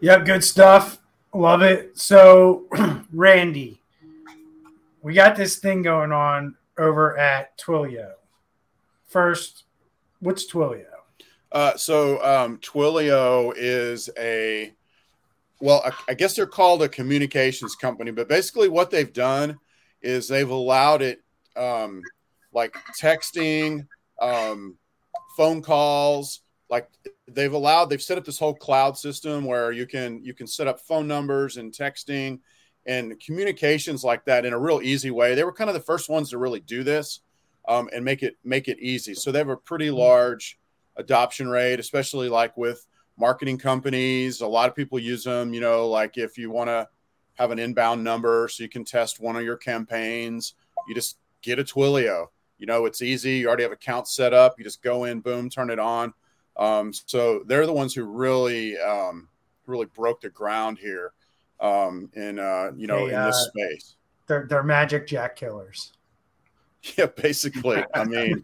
Yep 0.01 0.25
good 0.25 0.43
stuff. 0.43 0.99
Love 1.33 1.61
it. 1.61 1.97
So 1.97 2.65
randy 3.13 3.81
we 5.01 5.13
got 5.13 5.35
this 5.35 5.57
thing 5.57 5.81
going 5.81 6.11
on 6.11 6.55
over 6.77 7.17
at 7.17 7.57
twilio. 7.57 8.11
First 9.07 9.63
what's 10.19 10.51
twilio? 10.51 10.85
Uh, 11.51 11.77
so 11.77 12.21
um, 12.23 12.57
twilio 12.57 13.53
is 13.55 14.09
a 14.17 14.73
well 15.61 15.81
I, 15.85 16.11
I 16.11 16.13
guess 16.15 16.35
they're 16.35 16.45
called 16.45 16.83
a 16.83 16.89
communications 16.89 17.75
company 17.75 18.11
but 18.11 18.27
basically 18.27 18.67
what 18.67 18.91
they've 18.91 19.13
done 19.13 19.57
is 20.07 20.27
they've 20.29 20.49
allowed 20.49 21.01
it 21.01 21.21
um, 21.57 22.01
like 22.53 22.73
texting, 22.99 23.85
um, 24.21 24.77
phone 25.35 25.61
calls, 25.61 26.41
like 26.69 26.87
they've 27.27 27.53
allowed 27.53 27.85
they've 27.85 28.01
set 28.01 28.17
up 28.17 28.23
this 28.23 28.39
whole 28.39 28.53
cloud 28.53 28.97
system 28.97 29.43
where 29.43 29.71
you 29.71 29.85
can 29.85 30.23
you 30.23 30.33
can 30.33 30.47
set 30.47 30.67
up 30.67 30.79
phone 30.79 31.07
numbers 31.07 31.57
and 31.57 31.73
texting 31.73 32.39
and 32.85 33.19
communications 33.19 34.03
like 34.03 34.23
that 34.25 34.45
in 34.45 34.53
a 34.53 34.59
real 34.59 34.81
easy 34.81 35.11
way. 35.11 35.35
They 35.35 35.43
were 35.43 35.51
kind 35.51 35.69
of 35.69 35.73
the 35.73 35.81
first 35.81 36.09
ones 36.09 36.29
to 36.29 36.37
really 36.37 36.61
do 36.61 36.83
this 36.83 37.19
um, 37.67 37.89
and 37.93 38.05
make 38.05 38.23
it 38.23 38.37
make 38.45 38.69
it 38.69 38.79
easy. 38.79 39.13
So 39.13 39.31
they 39.31 39.39
have 39.39 39.49
a 39.49 39.57
pretty 39.57 39.91
large 39.91 40.57
adoption 40.95 41.49
rate, 41.49 41.81
especially 41.81 42.29
like 42.29 42.55
with 42.55 42.85
marketing 43.17 43.57
companies. 43.57 44.39
A 44.39 44.47
lot 44.47 44.69
of 44.69 44.75
people 44.75 44.99
use 44.99 45.25
them. 45.25 45.53
You 45.53 45.59
know, 45.59 45.89
like 45.89 46.17
if 46.17 46.37
you 46.37 46.49
want 46.49 46.69
to 46.69 46.87
have 47.37 47.51
an 47.51 47.59
inbound 47.59 48.03
number 48.03 48.47
so 48.47 48.63
you 48.63 48.69
can 48.69 48.83
test 48.83 49.19
one 49.19 49.35
of 49.35 49.43
your 49.43 49.57
campaigns. 49.57 50.55
You 50.87 50.95
just 50.95 51.17
get 51.41 51.59
a 51.59 51.63
Twilio. 51.63 52.27
You 52.57 52.65
know, 52.65 52.85
it's 52.85 53.01
easy. 53.01 53.37
You 53.37 53.47
already 53.47 53.63
have 53.63 53.71
accounts 53.71 54.15
set 54.15 54.33
up. 54.33 54.55
You 54.57 54.63
just 54.63 54.81
go 54.81 55.03
in, 55.03 55.19
boom, 55.19 55.49
turn 55.49 55.69
it 55.69 55.79
on. 55.79 56.13
Um, 56.57 56.91
so 56.91 57.43
they're 57.45 57.67
the 57.67 57.73
ones 57.73 57.93
who 57.93 58.03
really, 58.03 58.77
um, 58.79 59.29
really 59.67 59.85
broke 59.85 60.21
the 60.21 60.29
ground 60.29 60.79
here 60.79 61.13
um, 61.59 62.09
in, 62.15 62.39
uh, 62.39 62.71
you 62.75 62.87
know, 62.87 63.05
in 63.05 63.11
this 63.11 63.35
uh, 63.35 63.49
space. 63.51 63.95
They're, 64.25 64.47
they're 64.49 64.63
magic 64.63 65.07
jack 65.07 65.35
killers. 65.35 65.93
Yeah, 66.95 67.07
basically. 67.07 67.83
I 67.95 68.05
mean, 68.05 68.41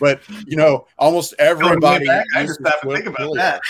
but 0.00 0.22
you 0.46 0.56
know, 0.56 0.86
almost 0.98 1.34
everybody. 1.38 2.08
I 2.08 2.46
just 2.46 2.60
have 2.64 2.80
to 2.80 2.94
think 2.94 3.06
about 3.06 3.34
that. 3.34 3.60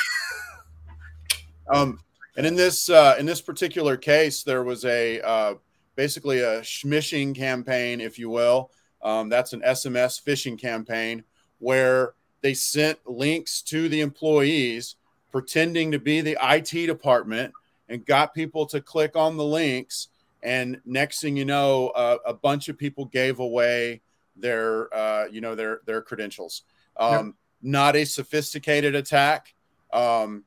Um, 1.73 1.99
and 2.37 2.47
in 2.47 2.55
this 2.55 2.89
uh, 2.89 3.17
in 3.19 3.27
this 3.27 3.41
particular 3.41 3.97
case, 3.97 4.43
there 4.43 4.65
was 4.65 4.85
a 4.85 5.21
uh, 5.21 5.55
basically 5.97 6.41
a 6.41 6.61
smishing 6.61 7.35
campaign, 7.35 8.01
if 8.01 8.19
you 8.19 8.31
will. 8.31 8.71
Um, 9.03 9.29
that's 9.29 9.53
an 9.53 9.61
SMS 9.61 10.23
phishing 10.23 10.59
campaign 10.59 11.25
where 11.59 12.15
they 12.41 12.55
sent 12.55 12.99
links 13.07 13.63
to 13.63 13.89
the 13.89 14.01
employees 14.01 14.97
pretending 15.31 15.93
to 15.93 15.99
be 15.99 16.21
the 16.21 16.37
IT 16.43 16.87
department 16.87 17.53
and 17.89 18.05
got 18.07 18.35
people 18.35 18.67
to 18.67 18.81
click 18.81 19.17
on 19.17 19.37
the 19.37 19.45
links. 19.45 20.09
And 20.43 20.81
next 20.85 21.21
thing 21.21 21.37
you 21.37 21.45
know, 21.45 21.89
uh, 21.89 22.19
a 22.27 22.35
bunch 22.35 22.69
of 22.69 22.79
people 22.79 23.07
gave 23.07 23.39
away 23.39 24.03
their 24.37 24.93
uh, 24.95 25.27
you 25.31 25.41
know 25.41 25.55
their 25.55 25.81
their 25.87 26.03
credentials. 26.03 26.63
Um, 26.97 27.27
yep. 27.27 27.35
Not 27.63 27.97
a 27.97 28.05
sophisticated 28.05 28.95
attack. 28.95 29.55
Um, 29.93 30.45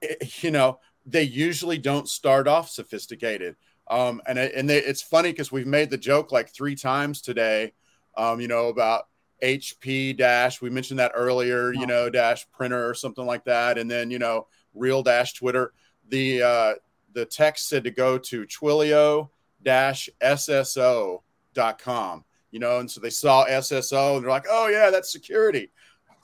it, 0.00 0.42
you 0.42 0.50
know, 0.50 0.78
they 1.06 1.22
usually 1.22 1.78
don't 1.78 2.08
start 2.08 2.48
off 2.48 2.68
sophisticated. 2.68 3.56
Um, 3.88 4.20
and 4.26 4.38
and 4.38 4.68
they, 4.68 4.78
it's 4.78 5.02
funny 5.02 5.30
because 5.30 5.52
we've 5.52 5.66
made 5.66 5.90
the 5.90 5.96
joke 5.96 6.32
like 6.32 6.52
three 6.52 6.74
times 6.74 7.20
today, 7.20 7.72
um, 8.16 8.40
you 8.40 8.48
know, 8.48 8.66
about 8.66 9.06
HP 9.42 10.16
dash. 10.16 10.60
We 10.60 10.70
mentioned 10.70 10.98
that 10.98 11.12
earlier, 11.14 11.72
you 11.72 11.86
know, 11.86 12.10
dash 12.10 12.50
printer 12.50 12.88
or 12.88 12.94
something 12.94 13.24
like 13.24 13.44
that, 13.44 13.78
and 13.78 13.88
then 13.88 14.10
you 14.10 14.18
know, 14.18 14.48
real 14.74 15.02
dash 15.02 15.34
Twitter. 15.34 15.72
The 16.08 16.42
uh, 16.42 16.74
the 17.12 17.24
text 17.24 17.68
said 17.68 17.84
to 17.84 17.90
go 17.92 18.18
to 18.18 18.44
Twilio 18.46 19.30
dash 19.62 20.08
SSO 20.20 21.22
dot 21.54 21.78
com, 21.78 22.24
you 22.50 22.58
know, 22.58 22.80
and 22.80 22.90
so 22.90 23.00
they 23.00 23.10
saw 23.10 23.46
SSO 23.46 24.16
and 24.16 24.24
they're 24.24 24.30
like, 24.30 24.46
oh 24.50 24.66
yeah, 24.66 24.90
that's 24.90 25.12
security. 25.12 25.70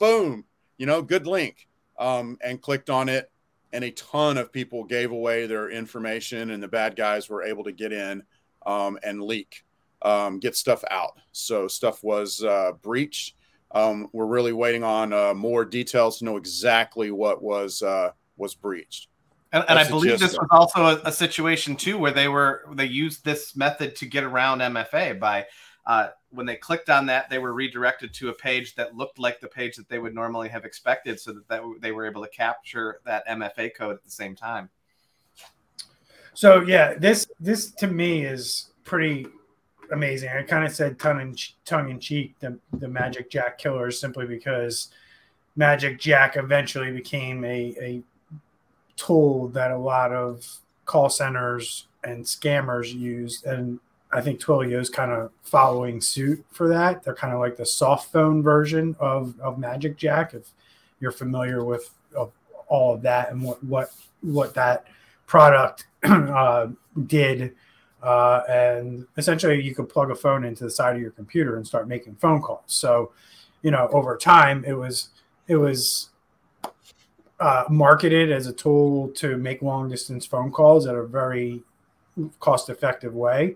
Boom, 0.00 0.44
you 0.78 0.86
know, 0.86 1.00
good 1.00 1.28
link, 1.28 1.68
um, 1.96 2.38
and 2.42 2.60
clicked 2.60 2.90
on 2.90 3.08
it 3.08 3.31
and 3.72 3.84
a 3.84 3.90
ton 3.92 4.38
of 4.38 4.52
people 4.52 4.84
gave 4.84 5.12
away 5.12 5.46
their 5.46 5.70
information, 5.70 6.50
and 6.50 6.62
the 6.62 6.68
bad 6.68 6.96
guys 6.96 7.28
were 7.28 7.42
able 7.42 7.64
to 7.64 7.72
get 7.72 7.92
in 7.92 8.22
um, 8.66 8.98
and 9.02 9.22
leak, 9.22 9.64
um, 10.02 10.38
get 10.38 10.56
stuff 10.56 10.84
out. 10.90 11.18
So 11.32 11.68
stuff 11.68 12.02
was 12.04 12.42
uh, 12.42 12.72
breached. 12.82 13.36
Um, 13.70 14.08
we're 14.12 14.26
really 14.26 14.52
waiting 14.52 14.84
on 14.84 15.12
uh, 15.12 15.32
more 15.34 15.64
details 15.64 16.18
to 16.18 16.24
know 16.24 16.36
exactly 16.36 17.10
what 17.10 17.42
was 17.42 17.82
uh, 17.82 18.10
was 18.36 18.54
breached. 18.54 19.08
And, 19.52 19.64
and 19.68 19.78
I 19.78 19.86
believe 19.86 20.18
this 20.18 20.32
was 20.32 20.48
also 20.50 20.86
a, 20.86 21.02
a, 21.04 21.12
situation 21.12 21.76
too 21.76 21.98
where 21.98 22.10
they 22.10 22.26
were 22.26 22.64
they 22.72 22.86
used 22.86 23.22
this 23.22 23.54
method 23.54 23.94
to 23.96 24.06
get 24.06 24.24
around 24.24 24.60
MFA 24.60 25.18
by 25.18 25.46
uh, 25.86 26.08
when 26.30 26.46
they 26.46 26.56
clicked 26.56 26.90
on 26.90 27.06
that, 27.06 27.28
they 27.28 27.38
were 27.38 27.52
redirected 27.52 28.14
to 28.14 28.28
a 28.28 28.32
page 28.32 28.74
that 28.76 28.96
looked 28.96 29.18
like 29.18 29.40
the 29.40 29.48
page 29.48 29.76
that 29.76 29.88
they 29.88 29.98
would 29.98 30.14
normally 30.14 30.48
have 30.48 30.64
expected, 30.64 31.18
so 31.18 31.32
that, 31.32 31.48
that 31.48 31.62
they 31.80 31.92
were 31.92 32.06
able 32.06 32.22
to 32.22 32.30
capture 32.30 33.00
that 33.04 33.26
MFA 33.26 33.74
code 33.74 33.96
at 33.96 34.04
the 34.04 34.10
same 34.10 34.36
time. 34.36 34.70
So 36.34 36.62
yeah, 36.62 36.94
this 36.94 37.26
this 37.40 37.72
to 37.72 37.86
me 37.86 38.24
is 38.24 38.70
pretty 38.84 39.26
amazing. 39.92 40.30
I 40.30 40.42
kind 40.42 40.64
of 40.64 40.72
said 40.72 40.98
tongue 40.98 41.20
in 41.20 41.36
tongue 41.64 41.90
in 41.90 42.00
cheek 42.00 42.38
the 42.40 42.58
the 42.74 42.88
Magic 42.88 43.30
Jack 43.30 43.58
killers 43.58 44.00
simply 44.00 44.26
because 44.26 44.88
Magic 45.56 46.00
Jack 46.00 46.36
eventually 46.36 46.90
became 46.90 47.44
a 47.44 47.74
a 47.80 48.02
tool 48.96 49.48
that 49.48 49.70
a 49.72 49.78
lot 49.78 50.12
of 50.12 50.46
call 50.84 51.10
centers 51.10 51.88
and 52.04 52.24
scammers 52.24 52.92
used 52.92 53.44
and 53.46 53.78
I 54.12 54.20
think 54.20 54.40
Twilio 54.40 54.78
is 54.78 54.90
kind 54.90 55.10
of 55.10 55.30
following 55.42 56.00
suit 56.00 56.44
for 56.50 56.68
that. 56.68 57.02
They're 57.02 57.14
kind 57.14 57.32
of 57.32 57.40
like 57.40 57.56
the 57.56 57.64
soft 57.64 58.12
phone 58.12 58.42
version 58.42 58.94
of, 59.00 59.38
of 59.40 59.58
Magic 59.58 59.96
Jack. 59.96 60.34
If 60.34 60.50
you're 61.00 61.12
familiar 61.12 61.64
with 61.64 61.90
all 62.72 62.94
of 62.94 63.02
that 63.02 63.30
and 63.30 63.42
what 63.42 63.62
what 63.62 63.92
what 64.22 64.54
that 64.54 64.86
product 65.26 65.86
uh, 66.02 66.68
did, 67.06 67.54
uh, 68.02 68.42
and 68.48 69.06
essentially 69.18 69.62
you 69.62 69.74
could 69.74 69.88
plug 69.88 70.10
a 70.10 70.14
phone 70.14 70.44
into 70.44 70.64
the 70.64 70.70
side 70.70 70.96
of 70.96 71.02
your 71.02 71.10
computer 71.10 71.56
and 71.56 71.66
start 71.66 71.86
making 71.86 72.14
phone 72.16 72.40
calls. 72.40 72.62
So, 72.66 73.12
you 73.62 73.70
know, 73.70 73.88
over 73.92 74.16
time 74.16 74.64
it 74.64 74.72
was 74.72 75.10
it 75.48 75.56
was 75.56 76.08
uh, 77.40 77.64
marketed 77.68 78.32
as 78.32 78.46
a 78.46 78.52
tool 78.52 79.08
to 79.08 79.36
make 79.36 79.60
long 79.60 79.90
distance 79.90 80.24
phone 80.24 80.50
calls 80.50 80.86
at 80.86 80.94
a 80.94 81.04
very 81.04 81.62
cost 82.40 82.70
effective 82.70 83.14
way. 83.14 83.54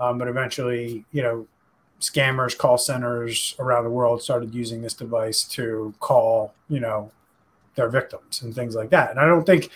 Um, 0.00 0.18
but 0.18 0.28
eventually, 0.28 1.04
you 1.12 1.22
know, 1.22 1.46
scammers, 2.00 2.56
call 2.56 2.78
centers 2.78 3.54
around 3.58 3.84
the 3.84 3.90
world 3.90 4.22
started 4.22 4.54
using 4.54 4.82
this 4.82 4.94
device 4.94 5.44
to 5.44 5.94
call, 6.00 6.54
you 6.68 6.80
know, 6.80 7.10
their 7.74 7.88
victims 7.88 8.42
and 8.42 8.54
things 8.54 8.74
like 8.74 8.90
that. 8.90 9.10
And 9.10 9.20
I 9.20 9.26
don't 9.26 9.44
think, 9.44 9.70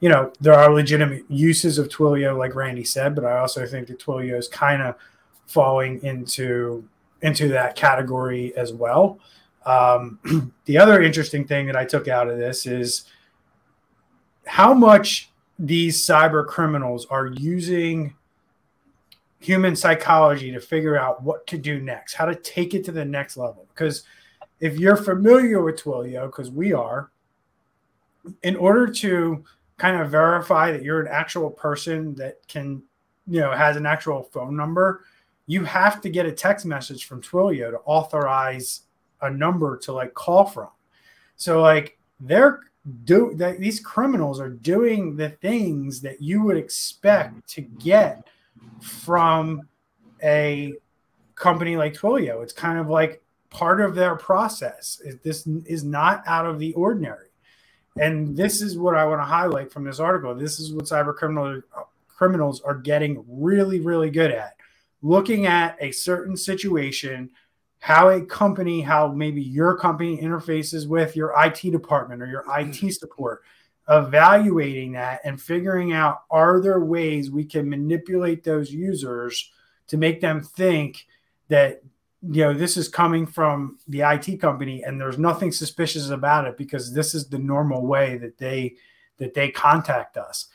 you 0.00 0.08
know, 0.08 0.32
there 0.40 0.54
are 0.54 0.72
legitimate 0.72 1.24
uses 1.28 1.78
of 1.78 1.88
Twilio, 1.88 2.36
like 2.36 2.54
Randy 2.54 2.84
said, 2.84 3.14
but 3.14 3.24
I 3.24 3.38
also 3.38 3.66
think 3.66 3.88
that 3.88 3.98
Twilio 3.98 4.38
is 4.38 4.48
kind 4.48 4.82
of 4.82 4.96
falling 5.46 6.02
into 6.02 6.86
into 7.22 7.48
that 7.48 7.76
category 7.76 8.54
as 8.56 8.72
well. 8.72 9.18
Um, 9.64 10.52
the 10.64 10.78
other 10.78 11.02
interesting 11.02 11.46
thing 11.46 11.66
that 11.66 11.76
I 11.76 11.84
took 11.84 12.08
out 12.08 12.28
of 12.28 12.38
this 12.38 12.66
is 12.66 13.04
how 14.44 14.74
much 14.74 15.30
these 15.58 16.04
cyber 16.04 16.44
criminals 16.44 17.06
are 17.06 17.26
using 17.26 18.14
human 19.42 19.74
psychology 19.74 20.52
to 20.52 20.60
figure 20.60 20.96
out 20.96 21.22
what 21.22 21.46
to 21.48 21.58
do 21.58 21.80
next, 21.80 22.14
how 22.14 22.24
to 22.24 22.34
take 22.34 22.74
it 22.74 22.84
to 22.84 22.92
the 22.92 23.04
next 23.04 23.36
level. 23.36 23.66
Because 23.74 24.04
if 24.60 24.78
you're 24.78 24.96
familiar 24.96 25.62
with 25.62 25.82
Twilio, 25.82 26.26
because 26.26 26.50
we 26.50 26.72
are, 26.72 27.10
in 28.44 28.54
order 28.54 28.86
to 28.86 29.44
kind 29.78 30.00
of 30.00 30.10
verify 30.10 30.70
that 30.70 30.82
you're 30.82 31.00
an 31.00 31.08
actual 31.08 31.50
person 31.50 32.14
that 32.14 32.46
can, 32.46 32.82
you 33.26 33.40
know, 33.40 33.50
has 33.50 33.76
an 33.76 33.84
actual 33.84 34.22
phone 34.22 34.56
number, 34.56 35.04
you 35.46 35.64
have 35.64 36.00
to 36.02 36.08
get 36.08 36.24
a 36.24 36.32
text 36.32 36.64
message 36.64 37.06
from 37.06 37.20
Twilio 37.20 37.72
to 37.72 37.78
authorize 37.84 38.82
a 39.22 39.30
number 39.30 39.76
to 39.78 39.92
like 39.92 40.14
call 40.14 40.44
from. 40.44 40.68
So 41.36 41.60
like 41.60 41.98
they're 42.20 42.60
do 43.04 43.32
that 43.36 43.60
these 43.60 43.78
criminals 43.78 44.40
are 44.40 44.50
doing 44.50 45.16
the 45.16 45.30
things 45.30 46.00
that 46.00 46.20
you 46.20 46.42
would 46.42 46.56
expect 46.56 47.48
to 47.48 47.60
get 47.60 48.26
from 48.80 49.68
a 50.22 50.74
company 51.34 51.76
like 51.76 51.94
Twilio. 51.94 52.42
It's 52.42 52.52
kind 52.52 52.78
of 52.78 52.88
like 52.88 53.22
part 53.50 53.80
of 53.80 53.94
their 53.94 54.16
process. 54.16 55.00
This 55.22 55.46
is 55.46 55.84
not 55.84 56.22
out 56.26 56.46
of 56.46 56.58
the 56.58 56.72
ordinary. 56.74 57.28
And 57.98 58.36
this 58.36 58.62
is 58.62 58.78
what 58.78 58.96
I 58.96 59.04
want 59.04 59.20
to 59.20 59.26
highlight 59.26 59.70
from 59.70 59.84
this 59.84 60.00
article. 60.00 60.34
This 60.34 60.58
is 60.58 60.72
what 60.72 60.86
cyber 60.86 61.14
criminals 61.14 61.62
criminals 62.08 62.60
are 62.60 62.76
getting 62.76 63.24
really, 63.28 63.80
really 63.80 64.08
good 64.08 64.30
at. 64.30 64.54
Looking 65.02 65.46
at 65.46 65.76
a 65.80 65.90
certain 65.90 66.36
situation, 66.36 67.30
how 67.80 68.10
a 68.10 68.24
company, 68.24 68.80
how 68.80 69.08
maybe 69.08 69.42
your 69.42 69.76
company 69.76 70.18
interfaces 70.22 70.86
with 70.86 71.16
your 71.16 71.34
IT 71.36 71.62
department 71.72 72.22
or 72.22 72.26
your 72.26 72.44
IT 72.56 72.92
support, 72.94 73.42
evaluating 73.88 74.92
that 74.92 75.20
and 75.24 75.40
figuring 75.40 75.92
out 75.92 76.22
are 76.30 76.60
there 76.60 76.80
ways 76.80 77.30
we 77.30 77.44
can 77.44 77.68
manipulate 77.68 78.44
those 78.44 78.70
users 78.70 79.50
to 79.88 79.96
make 79.96 80.20
them 80.20 80.40
think 80.40 81.06
that 81.48 81.82
you 82.22 82.44
know 82.44 82.54
this 82.54 82.76
is 82.76 82.88
coming 82.88 83.26
from 83.26 83.78
the 83.88 84.00
IT 84.00 84.40
company 84.40 84.84
and 84.84 85.00
there's 85.00 85.18
nothing 85.18 85.50
suspicious 85.50 86.10
about 86.10 86.46
it 86.46 86.56
because 86.56 86.94
this 86.94 87.14
is 87.14 87.28
the 87.28 87.38
normal 87.38 87.84
way 87.84 88.16
that 88.18 88.38
they 88.38 88.76
that 89.18 89.34
they 89.34 89.50
contact 89.50 90.16
us. 90.16 90.46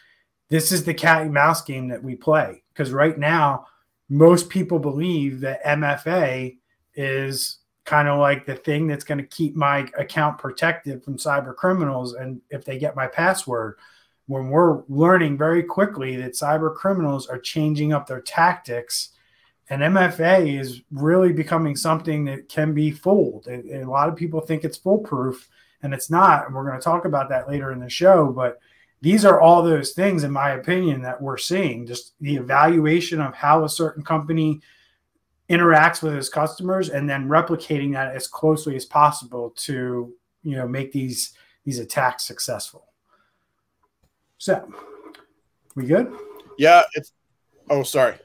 This 0.50 0.72
is 0.72 0.86
the 0.86 0.93
cat 0.93 1.24
and 1.24 1.34
mouse 1.34 1.62
game 1.62 1.89
that 1.89 2.03
we 2.03 2.15
play 2.15 2.63
because 2.74 2.91
right 2.91 3.17
now 3.17 3.67
most 4.10 4.50
people 4.50 4.79
believe 4.79 5.41
that 5.41 5.63
MFA 5.65 6.57
is 6.96 7.60
kind 7.88 8.08
of 8.08 8.20
like 8.20 8.46
the 8.46 8.56
thing 8.56 8.86
that's 8.86 9.03
going 9.03 9.17
to 9.17 9.24
keep 9.25 9.56
my 9.56 9.79
account 9.98 10.38
protected 10.38 11.03
from 11.03 11.17
cyber 11.17 11.56
criminals 11.56 12.13
and 12.13 12.39
if 12.51 12.63
they 12.63 12.77
get 12.77 12.96
my 12.96 13.08
password 13.08 13.77
when 14.27 14.50
we're 14.50 14.84
learning 14.89 15.38
very 15.38 15.63
quickly 15.63 16.17
that 16.17 16.34
cyber 16.34 16.75
criminals 16.75 17.27
are 17.27 17.39
changing 17.39 17.94
up 17.94 18.06
their 18.06 18.22
tactics 18.22 19.13
and 19.70 19.82
MFA 19.82 20.60
is 20.60 20.82
really 20.91 21.34
becoming 21.34 21.75
something 21.75 22.25
that 22.25 22.48
can 22.48 22.74
be 22.74 22.91
fooled. 22.91 23.48
And, 23.48 23.70
a 23.84 23.89
lot 23.89 24.08
of 24.08 24.15
people 24.15 24.39
think 24.39 24.63
it's 24.63 24.77
foolproof, 24.77 25.50
and 25.84 25.94
it's 25.94 26.10
not. 26.10 26.46
And 26.46 26.56
we're 26.56 26.65
going 26.65 26.79
to 26.79 26.84
talk 26.84 27.06
about 27.06 27.29
that 27.29 27.50
later 27.50 27.72
in 27.74 27.79
the 27.79 27.89
show. 27.89 28.32
But 28.32 28.60
these 29.01 29.25
are 29.25 29.41
all 29.41 29.62
those 29.62 29.91
things, 29.91 30.23
in 30.23 30.32
my 30.32 30.52
opinion, 30.52 31.02
that 31.02 31.21
we're 31.21 31.38
seeing. 31.38 31.86
Just 31.86 32.13
the 32.21 32.38
evaluation 32.38 33.19
of 33.19 33.36
how 33.36 33.65
a 33.65 33.69
certain 33.69 34.04
company 34.04 34.62
interacts 35.49 36.01
with 36.01 36.13
his 36.13 36.29
customers, 36.29 36.89
and 36.89 37.10
then 37.10 37.27
replicating 37.27 37.93
that 37.93 38.15
as 38.15 38.27
closely 38.27 38.75
as 38.75 38.86
possible 38.86 39.53
to 39.57 40.13
you 40.43 40.55
know 40.55 40.67
make 40.67 40.91
these 40.91 41.33
these 41.65 41.79
attacks 41.79 42.23
successful. 42.23 42.88
So, 44.38 44.67
we 45.75 45.86
good? 45.86 46.13
Yeah. 46.57 46.83
It's. 46.93 47.12
Oh, 47.69 47.83
sorry. 47.83 48.15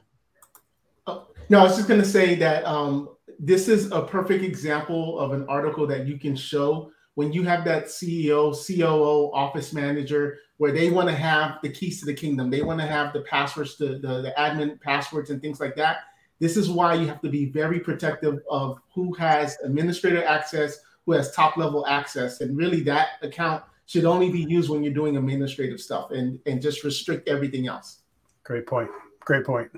No, 1.49 1.59
I 1.59 1.63
was 1.63 1.75
just 1.75 1.89
going 1.89 1.99
to 1.99 2.07
say 2.07 2.35
that 2.35 2.63
um, 2.65 3.09
this 3.37 3.67
is 3.67 3.91
a 3.91 4.01
perfect 4.01 4.43
example 4.43 5.19
of 5.19 5.33
an 5.33 5.45
article 5.49 5.85
that 5.87 6.07
you 6.07 6.17
can 6.17 6.35
show 6.35 6.91
when 7.15 7.33
you 7.33 7.43
have 7.43 7.65
that 7.65 7.85
CEO, 7.85 8.55
COO, 8.55 9.31
office 9.33 9.73
manager, 9.73 10.37
where 10.57 10.71
they 10.71 10.89
want 10.89 11.09
to 11.09 11.15
have 11.15 11.59
the 11.61 11.69
keys 11.69 11.99
to 11.99 12.05
the 12.05 12.13
kingdom. 12.13 12.49
They 12.49 12.63
want 12.63 12.79
to 12.79 12.87
have 12.87 13.11
the 13.11 13.21
passwords, 13.21 13.77
the, 13.77 13.99
the, 13.99 14.21
the 14.21 14.33
admin 14.37 14.79
passwords, 14.79 15.29
and 15.29 15.41
things 15.41 15.59
like 15.59 15.75
that. 15.75 15.97
This 16.43 16.57
is 16.57 16.69
why 16.69 16.95
you 16.95 17.07
have 17.07 17.21
to 17.21 17.29
be 17.29 17.45
very 17.45 17.79
protective 17.79 18.41
of 18.49 18.77
who 18.93 19.13
has 19.13 19.57
administrator 19.63 20.25
access, 20.25 20.77
who 21.05 21.13
has 21.13 21.31
top 21.31 21.55
level 21.55 21.87
access. 21.87 22.41
And 22.41 22.57
really, 22.57 22.81
that 22.81 23.11
account 23.21 23.63
should 23.85 24.03
only 24.03 24.29
be 24.29 24.41
used 24.41 24.69
when 24.69 24.83
you're 24.83 24.93
doing 24.93 25.15
administrative 25.15 25.79
stuff 25.79 26.11
and, 26.11 26.37
and 26.45 26.61
just 26.61 26.83
restrict 26.83 27.29
everything 27.29 27.67
else. 27.67 27.99
Great 28.43 28.67
point. 28.67 28.89
Great 29.21 29.45
point. 29.45 29.71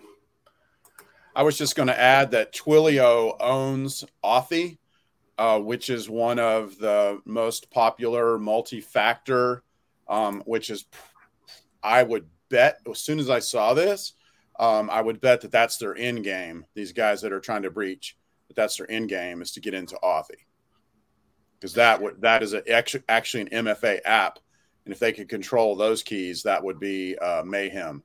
I 1.36 1.43
was 1.43 1.56
just 1.56 1.75
going 1.75 1.86
to 1.86 1.99
add 1.99 2.32
that 2.32 2.51
Twilio 2.51 3.36
owns 3.39 4.04
Authy, 4.23 4.80
uh, 5.38 5.60
which 5.60 5.91
is 5.91 6.10
one 6.10 6.39
of 6.39 6.80
the 6.80 7.21
most 7.25 7.69
popular 7.69 8.39
multi-factor, 8.39 9.62
um, 10.10 10.41
which 10.47 10.71
is, 10.71 10.86
I 11.84 12.01
would 12.01 12.25
bet, 12.49 12.80
as 12.89 13.01
soon 13.01 13.19
as 13.19 13.30
I 13.30 13.38
saw 13.38 13.75
this, 13.75 14.13
um, 14.60 14.89
I 14.89 15.02
would 15.02 15.22
bet 15.22 15.41
that 15.41 15.52
that's 15.52 15.78
their 15.78 15.96
end 15.96 16.24
game. 16.24 16.65
These 16.74 16.94
guys 16.94 17.22
that 17.22 17.34
are 17.34 17.39
trying 17.39 17.63
to 17.63 17.72
breach, 17.72 18.18
that 18.48 18.56
that's 18.56 18.78
their 18.78 18.89
end 18.89 19.10
game 19.10 19.41
is 19.41 19.52
to 19.54 19.60
get 19.60 19.74
into 19.74 19.98
Authy, 20.04 20.46
because 21.60 21.74
that 21.74 22.02
would 22.02 22.22
that 22.22 22.44
is 22.44 22.54
a, 22.54 22.63
actually 23.10 23.41
an 23.41 23.65
MFA 23.65 24.00
app, 24.06 24.39
and 24.86 24.94
if 24.94 25.00
they 25.00 25.12
could 25.12 25.30
control 25.30 25.76
those 25.76 26.04
keys, 26.04 26.44
that 26.44 26.63
would 26.63 26.80
be 26.80 27.18
uh, 27.18 27.44
mayhem. 27.44 28.04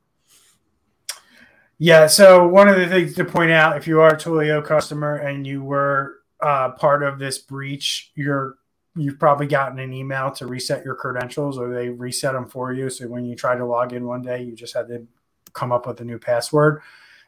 Yeah. 1.78 2.08
So 2.08 2.46
one 2.46 2.68
of 2.68 2.76
the 2.76 2.88
things 2.88 3.14
to 3.14 3.24
point 3.24 3.52
out, 3.52 3.76
if 3.76 3.86
you 3.86 4.00
are 4.00 4.10
a 4.10 4.16
Twilio 4.16 4.62
customer 4.62 5.16
and 5.16 5.46
you 5.46 5.62
were 5.62 6.16
uh, 6.40 6.72
part 6.72 7.02
of 7.02 7.18
this 7.18 7.38
breach, 7.38 8.12
you're 8.14 8.56
you've 8.96 9.18
probably 9.18 9.46
gotten 9.46 9.78
an 9.78 9.92
email 9.92 10.30
to 10.32 10.46
reset 10.46 10.84
your 10.84 10.94
credentials, 10.94 11.58
or 11.58 11.72
they 11.72 11.88
reset 11.88 12.34
them 12.34 12.48
for 12.48 12.72
you. 12.72 12.90
So 12.90 13.06
when 13.06 13.24
you 13.24 13.36
try 13.36 13.56
to 13.56 13.64
log 13.64 13.92
in 13.92 14.04
one 14.04 14.20
day, 14.20 14.42
you 14.42 14.54
just 14.54 14.74
had 14.74 14.88
to 14.88 15.06
come 15.52 15.72
up 15.72 15.86
with 15.86 16.00
a 16.00 16.04
new 16.04 16.18
password. 16.18 16.82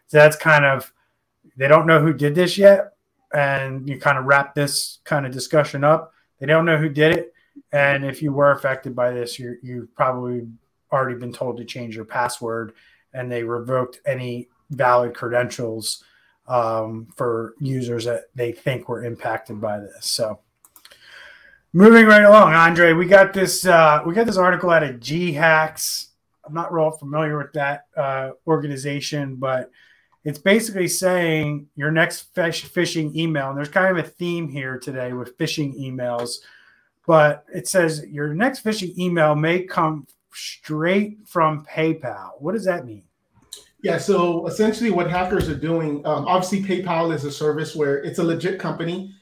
So 0.07 0.19
that's 0.19 0.37
kind 0.37 0.65
of 0.65 0.93
they 1.57 1.69
don't 1.69 1.87
know 1.87 2.01
who 2.01 2.13
did 2.13 2.35
this 2.35 2.57
yet, 2.57 2.95
and 3.35 3.89
you 3.89 3.99
kind 3.99 4.19
of 4.19 4.25
wrap 4.25 4.55
this 4.55 4.99
kind 5.05 5.27
of 5.27 5.33
discussion 5.33 5.85
up. 5.85 6.13
They 6.39 6.47
don't 6.47 6.65
know 6.65 6.79
who 6.79 6.89
did 6.89 7.17
it, 7.17 7.35
and 7.73 8.05
if 8.05 8.23
you 8.23 8.33
were 8.33 8.53
affected 8.53 8.95
by 8.95 9.11
this, 9.13 9.39
you 9.39 9.57
you've 9.63 9.95
probably 9.95 10.47
already 10.93 11.19
been 11.19 11.33
told 11.33 11.57
to 11.57 11.65
change 11.65 11.97
your 11.97 12.05
password 12.05 12.75
and 13.15 13.31
they 13.31 13.43
revoked 13.43 14.01
any 14.07 14.49
valid 14.71 15.15
credentials 15.15 16.05
um, 16.49 17.09
for 17.17 17.55
users 17.61 18.05
that 18.05 18.25
they 18.35 18.53
think 18.53 18.89
were 18.89 19.05
impacted 19.05 19.61
by 19.61 19.79
this. 19.79 20.07
So, 20.07 20.41
moving 21.73 22.07
right 22.07 22.25
along, 22.25 22.55
Andre, 22.55 22.93
we 22.93 23.07
got 23.07 23.33
this 23.33 23.65
uh, 23.65 24.03
we 24.05 24.15
got 24.15 24.27
this 24.27 24.37
article 24.37 24.71
out 24.71 24.83
of 24.83 24.97
gHacks. 24.97 26.09
I'm 26.45 26.55
not 26.55 26.73
real 26.73 26.91
familiar 26.91 27.39
with 27.39 27.53
that 27.55 27.87
uh, 27.97 28.31
organization, 28.47 29.37
but 29.37 29.71
it's 30.25 30.39
basically 30.39 30.89
saying 30.89 31.67
your 31.75 31.91
next 31.91 32.35
fish, 32.35 32.65
phishing 32.65 33.15
email, 33.15 33.49
and 33.49 33.59
there's 33.59 33.69
kind 33.69 33.97
of 33.97 34.05
a 34.05 34.09
theme 34.09 34.49
here 34.49 34.79
today 34.79 35.13
with 35.13 35.37
phishing 35.37 35.79
emails. 35.79 36.37
But 37.07 37.45
it 37.53 37.67
says 37.67 38.05
your 38.09 38.33
next 38.33 38.65
phishing 38.65 38.97
email 38.97 39.35
may 39.35 39.63
come 39.63 40.07
straight 40.33 41.19
from 41.27 41.65
PayPal. 41.67 42.31
What 42.39 42.53
does 42.53 42.65
that 42.65 42.87
mean? 42.87 43.03
Yeah, 43.83 43.99
so 43.99 44.47
essentially, 44.47 44.91
what 44.91 45.11
hackers 45.11 45.49
are 45.49 45.57
doing, 45.57 46.07
um, 46.07 46.27
obviously, 46.27 46.63
PayPal 46.63 47.13
is 47.13 47.25
a 47.25 47.33
service 47.33 47.75
where 47.75 47.99
it's 47.99 48.21
a 48.21 48.23
legit 48.23 48.61
company. 48.61 49.13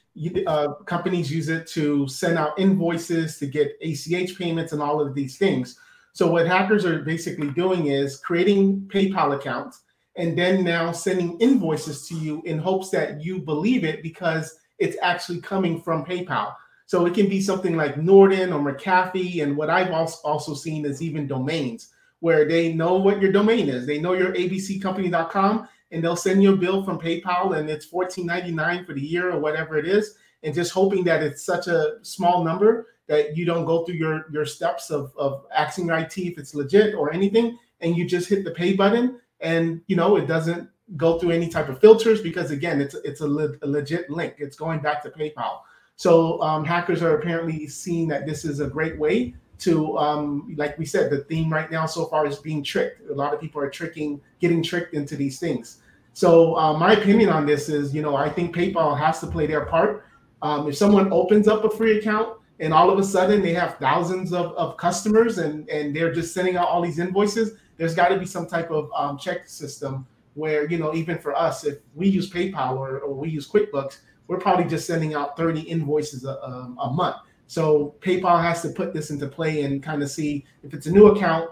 Uh, 0.46 0.74
companies 0.84 1.32
use 1.32 1.48
it 1.48 1.66
to 1.68 2.06
send 2.08 2.36
out 2.36 2.58
invoices, 2.58 3.38
to 3.38 3.46
get 3.46 3.72
ACH 3.80 4.36
payments, 4.36 4.74
and 4.74 4.82
all 4.82 5.00
of 5.00 5.14
these 5.14 5.38
things. 5.38 5.78
So, 6.12 6.30
what 6.30 6.46
hackers 6.46 6.84
are 6.84 7.00
basically 7.00 7.50
doing 7.50 7.86
is 7.86 8.18
creating 8.18 8.82
PayPal 8.92 9.34
accounts 9.34 9.82
and 10.16 10.36
then 10.36 10.64
now 10.64 10.92
sending 10.92 11.38
invoices 11.40 12.06
to 12.08 12.14
you 12.14 12.42
in 12.44 12.58
hopes 12.58 12.90
that 12.90 13.22
you 13.22 13.40
believe 13.40 13.84
it 13.84 14.02
because 14.02 14.58
it's 14.78 14.96
actually 15.02 15.40
coming 15.40 15.80
from 15.80 16.04
PayPal. 16.04 16.54
So, 16.86 17.06
it 17.06 17.14
can 17.14 17.28
be 17.28 17.40
something 17.40 17.76
like 17.76 17.96
Norton 17.96 18.52
or 18.52 18.60
McAfee. 18.60 19.42
And 19.42 19.56
what 19.56 19.70
I've 19.70 19.92
also 19.92 20.54
seen 20.54 20.84
is 20.84 21.02
even 21.02 21.26
domains 21.26 21.92
where 22.20 22.46
they 22.46 22.72
know 22.72 22.96
what 22.96 23.20
your 23.20 23.32
domain 23.32 23.68
is. 23.68 23.86
They 23.86 23.98
know 23.98 24.12
your 24.12 24.32
abccompany.com 24.32 25.68
and 25.90 26.04
they'll 26.04 26.16
send 26.16 26.42
you 26.42 26.52
a 26.52 26.56
bill 26.56 26.84
from 26.84 27.00
PayPal 27.00 27.58
and 27.58 27.68
it's 27.68 27.86
$14.99 27.86 28.86
for 28.86 28.94
the 28.94 29.00
year 29.00 29.32
or 29.32 29.40
whatever 29.40 29.76
it 29.76 29.88
is. 29.88 30.16
And 30.42 30.54
just 30.54 30.72
hoping 30.72 31.04
that 31.04 31.22
it's 31.22 31.44
such 31.44 31.66
a 31.66 31.96
small 32.02 32.44
number 32.44 32.86
that 33.10 33.36
you 33.36 33.44
don't 33.44 33.64
go 33.64 33.84
through 33.84 33.96
your, 33.96 34.26
your 34.30 34.46
steps 34.46 34.88
of, 34.88 35.12
of 35.18 35.44
asking 35.52 35.90
IT 35.90 36.16
if 36.16 36.38
it's 36.38 36.54
legit 36.54 36.94
or 36.94 37.12
anything. 37.12 37.58
And 37.80 37.96
you 37.96 38.04
just 38.06 38.28
hit 38.28 38.44
the 38.44 38.52
pay 38.52 38.74
button 38.74 39.18
and, 39.40 39.82
you 39.88 39.96
know, 39.96 40.16
it 40.16 40.28
doesn't 40.28 40.70
go 40.96 41.18
through 41.18 41.32
any 41.32 41.48
type 41.48 41.68
of 41.68 41.80
filters 41.80 42.22
because 42.22 42.52
again, 42.52 42.80
it's, 42.80 42.94
it's 42.94 43.20
a, 43.20 43.26
le- 43.26 43.56
a 43.62 43.66
legit 43.66 44.10
link. 44.10 44.36
It's 44.38 44.54
going 44.54 44.78
back 44.78 45.02
to 45.02 45.10
PayPal. 45.10 45.62
So 45.96 46.40
um, 46.40 46.64
hackers 46.64 47.02
are 47.02 47.16
apparently 47.16 47.66
seeing 47.66 48.06
that 48.08 48.26
this 48.26 48.44
is 48.44 48.60
a 48.60 48.68
great 48.68 48.96
way 48.96 49.34
to, 49.58 49.98
um, 49.98 50.54
like 50.56 50.78
we 50.78 50.86
said, 50.86 51.10
the 51.10 51.24
theme 51.24 51.52
right 51.52 51.70
now 51.70 51.86
so 51.86 52.06
far 52.06 52.28
is 52.28 52.38
being 52.38 52.62
tricked. 52.62 53.10
A 53.10 53.12
lot 53.12 53.34
of 53.34 53.40
people 53.40 53.60
are 53.60 53.68
tricking, 53.68 54.20
getting 54.40 54.62
tricked 54.62 54.94
into 54.94 55.16
these 55.16 55.40
things. 55.40 55.78
So 56.12 56.56
uh, 56.56 56.78
my 56.78 56.92
opinion 56.92 57.30
on 57.30 57.44
this 57.44 57.68
is, 57.68 57.92
you 57.92 58.02
know, 58.02 58.14
I 58.14 58.28
think 58.30 58.54
PayPal 58.54 58.96
has 58.96 59.18
to 59.18 59.26
play 59.26 59.48
their 59.48 59.64
part. 59.64 60.04
Um, 60.42 60.68
if 60.68 60.76
someone 60.76 61.12
opens 61.12 61.48
up 61.48 61.64
a 61.64 61.70
free 61.70 61.98
account 61.98 62.39
and 62.60 62.74
all 62.74 62.90
of 62.90 62.98
a 62.98 63.02
sudden 63.02 63.42
they 63.42 63.54
have 63.54 63.78
thousands 63.78 64.32
of, 64.32 64.52
of 64.52 64.76
customers 64.76 65.38
and, 65.38 65.68
and 65.68 65.96
they're 65.96 66.12
just 66.12 66.34
sending 66.34 66.56
out 66.56 66.68
all 66.68 66.82
these 66.82 66.98
invoices, 66.98 67.58
there's 67.78 67.94
got 67.94 68.08
to 68.08 68.18
be 68.18 68.26
some 68.26 68.46
type 68.46 68.70
of 68.70 68.90
um, 68.94 69.18
check 69.18 69.48
system 69.48 70.06
where, 70.34 70.70
you 70.70 70.78
know, 70.78 70.94
even 70.94 71.18
for 71.18 71.34
us, 71.34 71.64
if 71.64 71.78
we 71.94 72.06
use 72.06 72.30
PayPal 72.30 72.76
or, 72.76 72.98
or 72.98 73.14
we 73.14 73.30
use 73.30 73.48
QuickBooks, 73.48 74.00
we're 74.28 74.38
probably 74.38 74.64
just 74.64 74.86
sending 74.86 75.14
out 75.14 75.36
30 75.36 75.62
invoices 75.62 76.24
a, 76.24 76.42
um, 76.46 76.78
a 76.80 76.90
month. 76.90 77.16
So 77.46 77.94
PayPal 78.00 78.40
has 78.40 78.62
to 78.62 78.68
put 78.68 78.92
this 78.92 79.10
into 79.10 79.26
play 79.26 79.62
and 79.62 79.82
kind 79.82 80.02
of 80.02 80.10
see 80.10 80.44
if 80.62 80.72
it's 80.72 80.86
a 80.86 80.90
new 80.92 81.08
account, 81.08 81.50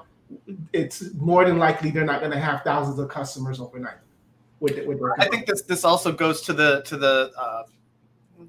it's 0.72 1.12
more 1.14 1.44
than 1.44 1.58
likely 1.58 1.90
they're 1.90 2.04
not 2.04 2.20
going 2.20 2.32
to 2.32 2.38
have 2.38 2.62
thousands 2.62 2.98
of 2.98 3.08
customers 3.08 3.58
overnight. 3.60 3.96
With, 4.60 4.86
with 4.86 5.00
I 5.18 5.26
think 5.28 5.46
this 5.46 5.62
this 5.62 5.84
also 5.84 6.12
goes 6.12 6.42
to 6.42 6.52
the 6.52 6.82
to 6.82 6.96
the 6.96 7.30
uh, 7.38 7.62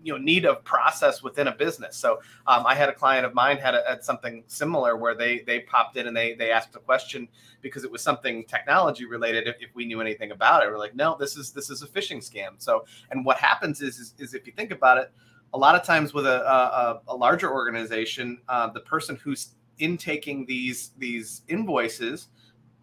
you 0.04 0.14
know 0.14 0.20
need 0.20 0.46
of 0.46 0.64
process 0.64 1.22
within 1.22 1.48
a 1.48 1.52
business. 1.52 1.96
So 1.96 2.20
um, 2.48 2.66
I 2.66 2.76
had 2.76 2.90
a 2.90 2.94
client 2.94 3.26
of 3.26 3.34
mine 3.34 3.58
had, 3.58 3.76
a, 3.76 3.84
had 3.88 4.04
something 4.04 4.44
similar 4.48 4.96
where 4.96 5.16
they 5.16 5.40
they 5.42 5.62
popped 5.62 5.98
in 5.98 6.08
and 6.08 6.16
they 6.16 6.34
they 6.34 6.52
asked 6.52 6.76
a 6.76 6.80
question 6.80 7.28
because 7.62 7.84
it 7.84 7.92
was 7.92 8.02
something 8.02 8.46
technology 8.46 9.06
related. 9.06 9.48
If, 9.48 9.56
if 9.60 9.70
we 9.76 9.86
knew 9.86 10.02
anything 10.02 10.32
about 10.32 10.64
it, 10.64 10.70
we're 10.70 10.78
like, 10.78 10.96
no, 10.96 11.18
this 11.20 11.38
is 11.38 11.52
this 11.52 11.70
is 11.70 11.82
a 11.82 11.88
phishing 11.88 12.18
scam. 12.18 12.54
So 12.58 12.86
and 13.12 13.26
what 13.26 13.38
happens 13.38 13.82
is 13.82 14.00
is, 14.00 14.14
is 14.18 14.34
if 14.34 14.48
you 14.48 14.54
think 14.54 14.72
about 14.72 14.98
it, 14.98 15.12
a 15.54 15.58
lot 15.58 15.76
of 15.76 15.84
times 15.84 16.14
with 16.14 16.26
a 16.26 16.50
a, 16.50 17.02
a 17.08 17.16
larger 17.16 17.52
organization, 17.52 18.40
uh, 18.48 18.68
the 18.68 18.82
person 18.82 19.16
who's 19.18 19.56
intaking 19.80 20.46
these 20.46 20.92
these 20.98 21.42
invoices 21.48 22.28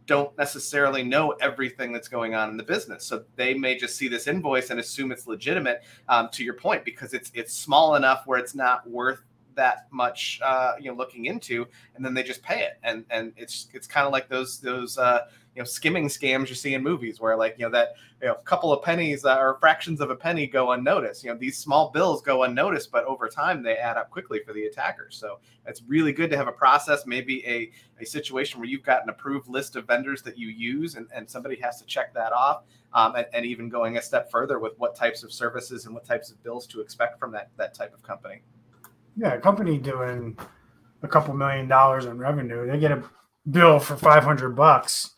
don't 0.07 0.37
necessarily 0.39 1.03
know 1.03 1.33
everything 1.41 1.93
that's 1.93 2.09
going 2.09 2.35
on 2.35 2.49
in 2.51 2.57
the 2.57 2.63
business. 2.63 3.05
So 3.05 3.25
they 3.35 3.55
may 3.55 3.77
just 3.77 3.97
see 3.97 4.09
this 4.09 4.27
invoice 4.27 4.71
and 4.71 4.81
assume 4.81 5.13
it's 5.13 5.27
legitimate. 5.27 5.83
Um, 6.09 6.29
to 6.33 6.45
your 6.45 6.55
point, 6.55 6.85
because 6.85 7.13
it's 7.15 7.31
it's 7.35 7.53
small 7.53 7.97
enough 7.97 8.23
where 8.27 8.39
it's 8.39 8.55
not 8.55 8.89
worth 8.89 9.23
that 9.57 9.87
much, 9.91 10.39
uh, 10.45 10.73
you 10.79 10.91
know, 10.91 10.97
looking 10.97 11.27
into, 11.27 11.67
and 11.95 12.05
then 12.05 12.15
they 12.15 12.23
just 12.23 12.43
pay 12.43 12.63
it, 12.63 12.79
and 12.83 13.05
and 13.11 13.33
it's 13.37 13.69
it's 13.75 13.87
kind 13.87 14.07
of 14.07 14.13
like 14.13 14.29
those 14.29 14.61
those 14.61 14.97
uh, 14.99 15.27
you 15.57 15.63
know 15.63 15.65
skimming 15.65 16.07
scams 16.07 16.51
you 16.51 16.55
see 16.55 16.75
in 16.75 16.83
movies 16.83 17.19
where 17.19 17.35
like 17.35 17.57
you 17.59 17.65
know 17.65 17.71
that 17.71 17.95
you 18.21 18.29
know 18.29 18.35
a 18.35 18.43
couple 18.43 18.75
of 18.75 18.85
pennies 18.85 19.25
uh, 19.25 19.39
or 19.39 19.57
fractions 19.59 20.03
of 20.03 20.11
a 20.11 20.15
penny 20.15 20.47
go 20.47 20.73
unnoticed. 20.73 21.25
You 21.25 21.31
know 21.31 21.39
these 21.39 21.57
small 21.57 21.91
bills 21.91 22.21
go 22.21 22.43
unnoticed 22.43 22.93
but 22.93 23.05
over 23.07 23.27
time 23.27 23.63
they 23.63 23.77
add 23.77 23.97
up 23.97 24.11
quickly 24.11 24.41
for 24.45 24.53
the 24.53 24.67
attackers. 24.67 25.17
So 25.17 25.39
it's 25.65 25.83
really 25.89 26.13
good 26.13 26.29
to 26.31 26.37
have 26.37 26.47
a 26.47 26.53
process 26.53 27.07
maybe 27.07 27.43
a, 27.47 27.71
a 28.03 28.05
situation 28.05 28.61
where 28.61 28.69
you've 28.69 28.83
got 28.83 29.03
an 29.03 29.09
approved 29.09 29.49
list 29.49 29.77
of 29.77 29.87
vendors 29.87 30.21
that 30.23 30.37
you 30.37 30.49
use 30.49 30.97
and, 30.97 31.09
and 31.15 31.29
somebody 31.29 31.57
has 31.63 31.81
to 31.81 31.87
check 31.87 32.13
that 32.13 32.35
off 32.35 32.65
um, 32.93 33.17
and, 33.17 33.27
and 33.33 33.47
even 33.47 33.71
going 33.71 33.97
a 33.97 34.03
step 34.03 34.31
further 34.31 34.59
with 34.59 34.75
what 34.77 34.95
types 34.95 35.23
of 35.23 35.33
services 35.33 35.87
and 35.87 35.95
what 35.95 36.05
types 36.05 36.31
of 36.31 36.43
bills 36.43 36.67
to 36.67 36.83
expect 36.83 37.19
from 37.19 37.33
that 37.33 37.49
that 37.57 37.73
type 37.73 37.95
of 37.95 38.03
company. 38.03 38.43
Yeah 39.17 39.33
a 39.33 39.41
company 39.41 39.79
doing 39.79 40.37
a 41.03 41.09
couple 41.09 41.33
million 41.33 41.67
dollars 41.67 42.05
in 42.05 42.19
revenue 42.19 42.71
they 42.71 42.79
get 42.79 42.93
a 42.93 43.03
bill 43.51 43.79
for 43.79 43.97
500 43.97 44.51
bucks 44.51 45.16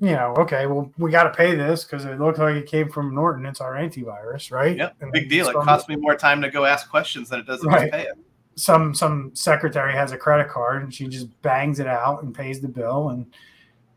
you 0.00 0.12
know, 0.12 0.34
okay, 0.38 0.66
well, 0.66 0.92
we 0.96 1.10
got 1.10 1.24
to 1.24 1.30
pay 1.30 1.56
this 1.56 1.84
because 1.84 2.04
it 2.04 2.20
looked 2.20 2.38
like 2.38 2.54
it 2.54 2.66
came 2.66 2.88
from 2.88 3.14
Norton. 3.14 3.44
It's 3.46 3.60
our 3.60 3.74
antivirus, 3.74 4.52
right? 4.52 4.76
Yep. 4.76 4.96
And 5.00 5.12
Big 5.12 5.28
deal. 5.28 5.48
It 5.48 5.54
costs 5.54 5.88
me 5.88 5.96
more 5.96 6.14
time 6.14 6.40
to 6.42 6.50
go 6.50 6.64
ask 6.64 6.88
questions 6.88 7.28
than 7.28 7.40
it 7.40 7.46
does 7.46 7.60
to 7.62 7.68
pay 7.68 8.02
it. 8.02 8.18
Some 8.54 8.94
some 8.94 9.30
secretary 9.34 9.92
has 9.92 10.10
a 10.10 10.16
credit 10.16 10.48
card 10.48 10.82
and 10.82 10.92
she 10.92 11.06
just 11.06 11.28
bangs 11.42 11.78
it 11.78 11.86
out 11.86 12.22
and 12.22 12.34
pays 12.34 12.60
the 12.60 12.68
bill, 12.68 13.10
and 13.10 13.26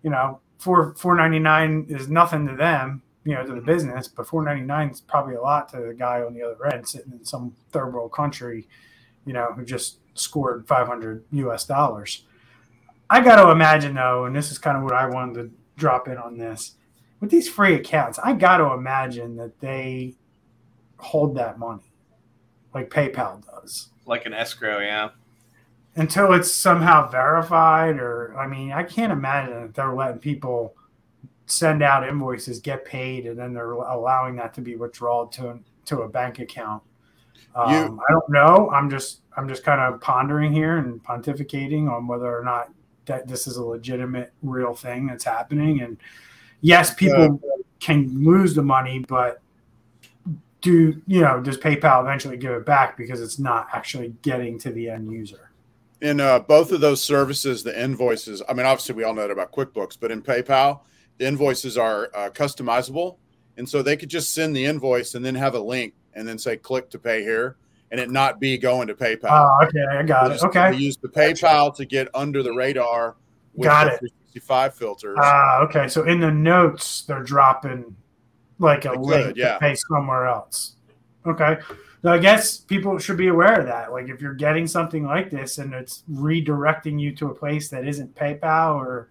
you 0.04 0.10
know, 0.10 0.40
four 0.58 0.94
four 0.96 1.16
ninety 1.16 1.40
nine 1.40 1.86
is 1.90 2.10
nothing 2.10 2.48
to 2.48 2.56
them, 2.56 3.02
you 3.24 3.34
know, 3.34 3.44
to 3.44 3.50
the 3.50 3.56
mm-hmm. 3.56 3.66
business, 3.66 4.08
but 4.08 4.28
four 4.28 4.44
ninety 4.44 4.64
nine 4.64 4.90
is 4.90 5.02
probably 5.02 5.36
a 5.36 5.42
lot 5.42 5.70
to 5.70 5.78
the 5.78 5.94
guy 5.94 6.22
on 6.22 6.34
the 6.34 6.44
other 6.44 6.68
end 6.68 6.88
sitting 6.88 7.12
in 7.12 7.26
some 7.26 7.56
third 7.72 7.94
world 7.94 8.12
country, 8.12 8.68
you 9.26 9.34
know, 9.34 9.52
who 9.56 9.66
just 9.66 9.98
scored 10.14 10.68
five 10.68 10.88
hundred 10.88 11.26
U.S. 11.32 11.66
dollars. 11.66 12.26
I 13.10 13.22
got 13.22 13.44
to 13.44 13.52
imagine 13.52 13.96
though, 13.96 14.26
and 14.26 14.36
this 14.36 14.52
is 14.52 14.58
kind 14.58 14.78
of 14.78 14.84
what 14.84 14.94
I 14.94 15.08
wanted 15.08 15.34
to 15.36 15.52
drop 15.82 16.08
in 16.08 16.18
on 16.18 16.38
this. 16.38 16.76
With 17.20 17.30
these 17.30 17.50
free 17.50 17.76
accounts, 17.76 18.20
I 18.20 18.34
got 18.34 18.58
to 18.58 18.72
imagine 18.72 19.36
that 19.36 19.60
they 19.60 20.16
hold 20.98 21.36
that 21.36 21.60
money 21.60 21.92
like 22.74 22.90
PayPal 22.90 23.44
does. 23.46 23.90
Like 24.06 24.26
an 24.26 24.34
escrow, 24.34 24.80
yeah. 24.80 25.10
Until 25.96 26.34
it's 26.34 26.52
somehow 26.52 27.10
verified, 27.10 27.98
or 27.98 28.36
I 28.38 28.48
mean, 28.48 28.72
I 28.72 28.84
can't 28.84 29.12
imagine 29.12 29.62
that 29.62 29.74
they're 29.74 29.94
letting 29.94 30.20
people 30.20 30.76
send 31.48 31.84
out 31.84 32.08
invoices, 32.08 32.60
get 32.60 32.86
paid, 32.86 33.26
and 33.26 33.38
then 33.38 33.54
they're 33.54 33.74
allowing 33.74 34.38
that 34.38 34.54
to 34.54 34.62
be 34.62 34.76
withdrawn 34.76 35.30
to 35.32 35.60
to 35.86 36.02
a 36.02 36.10
bank 36.10 36.40
account. 36.40 36.82
Um, 37.56 37.72
you, 37.72 37.78
I 37.78 38.14
don't 38.14 38.30
know. 38.30 38.70
I'm 38.72 38.90
just 38.90 39.22
I'm 39.36 39.50
just 39.50 39.64
kind 39.64 39.82
of 39.82 40.00
pondering 40.00 40.54
here 40.54 40.78
and 40.78 41.04
pontificating 41.04 41.92
on 41.92 42.08
whether 42.08 42.38
or 42.38 42.44
not 42.44 42.70
that 43.12 43.28
this 43.28 43.46
is 43.46 43.58
a 43.58 43.64
legitimate, 43.64 44.32
real 44.42 44.74
thing 44.74 45.08
that's 45.08 45.26
happening. 45.26 45.82
And 45.82 45.98
yes, 46.62 46.94
people 46.94 47.40
yeah. 47.44 47.64
can 47.80 48.24
lose 48.24 48.56
the 48.56 48.64
money, 48.64 49.00
but 49.00 49.42
do 50.62 51.02
you 51.08 51.22
know? 51.22 51.42
Does 51.42 51.58
PayPal 51.58 52.02
eventually 52.02 52.38
give 52.38 52.52
it 52.54 52.66
back 52.66 52.96
because 52.96 53.20
it's 53.20 53.40
not 53.40 53.68
actually 53.74 54.14
getting 54.22 54.58
to 54.60 54.72
the 54.72 54.90
end 54.90 55.12
user? 55.12 55.52
In 56.02 56.20
uh, 56.20 56.40
both 56.40 56.72
of 56.72 56.82
those 56.82 57.04
services, 57.04 57.64
the 57.64 57.80
invoices. 57.80 58.42
I 58.48 58.54
mean, 58.54 58.66
obviously, 58.66 58.96
we 58.96 59.04
all 59.04 59.14
know 59.14 59.24
that 59.24 59.32
about 59.32 59.52
QuickBooks, 59.52 59.98
but 60.00 60.12
in 60.12 60.22
PayPal, 60.22 60.82
the 61.18 61.28
invoices 61.28 61.78
are 61.78 62.10
uh, 62.16 62.30
customizable, 62.30 63.18
and 63.58 63.68
so 63.68 63.82
they 63.82 63.98
could 63.98 64.10
just 64.10 64.34
send 64.34 64.56
the 64.56 64.66
invoice 64.66 65.16
and 65.16 65.26
then 65.26 65.36
have 65.36 65.56
a 65.56 65.60
link 65.60 65.94
and 66.14 66.28
then 66.28 66.38
say 66.38 66.58
click 66.58 66.90
to 66.92 67.00
pay 67.00 67.24
here 67.24 67.58
and 67.92 68.00
it 68.00 68.10
not 68.10 68.40
be 68.40 68.58
going 68.58 68.88
to 68.88 68.96
PayPal. 68.96 69.30
Oh, 69.30 69.66
okay, 69.68 69.98
I 69.98 70.04
got 70.04 70.32
it. 70.32 70.42
Okay, 70.42 70.72
We 70.72 70.78
use 70.78 70.98
the 70.98 71.10
PayPal 71.10 71.76
to 71.76 71.86
get 71.86 72.08
under 72.14 72.42
the 72.42 72.54
radar. 72.54 73.18
With 73.54 73.66
got 73.66 73.88
it. 73.88 74.00
365 74.00 74.76
filters. 74.76 75.18
Ah, 75.22 75.60
uh, 75.60 75.64
okay. 75.66 75.88
So 75.90 76.06
in 76.06 76.20
the 76.20 76.32
notes, 76.32 77.02
they're 77.02 77.24
dropping 77.24 77.96
like 78.60 78.86
a 78.86 78.94
link 78.94 79.36
yeah. 79.36 79.54
to 79.54 79.60
pay 79.60 79.76
somewhere 79.76 80.28
else. 80.28 80.76
Okay. 81.26 81.58
So 82.02 82.12
I 82.12 82.18
guess 82.18 82.58
people 82.58 82.98
should 82.98 83.18
be 83.18 83.28
aware 83.28 83.60
of 83.60 83.68
that. 83.68 83.92
Like 83.92 84.10
if 84.10 84.22
you're 84.22 84.34
getting 84.34 84.68
something 84.68 85.06
like 85.06 85.30
this 85.30 85.58
and 85.58 85.74
it's 85.74 86.04
redirecting 86.10 87.00
you 87.00 87.14
to 87.18 87.28
a 87.28 87.36
place 87.36 87.70
that 87.70 87.88
isn't 87.88 88.16
PayPal 88.16 88.76
or 88.76 89.10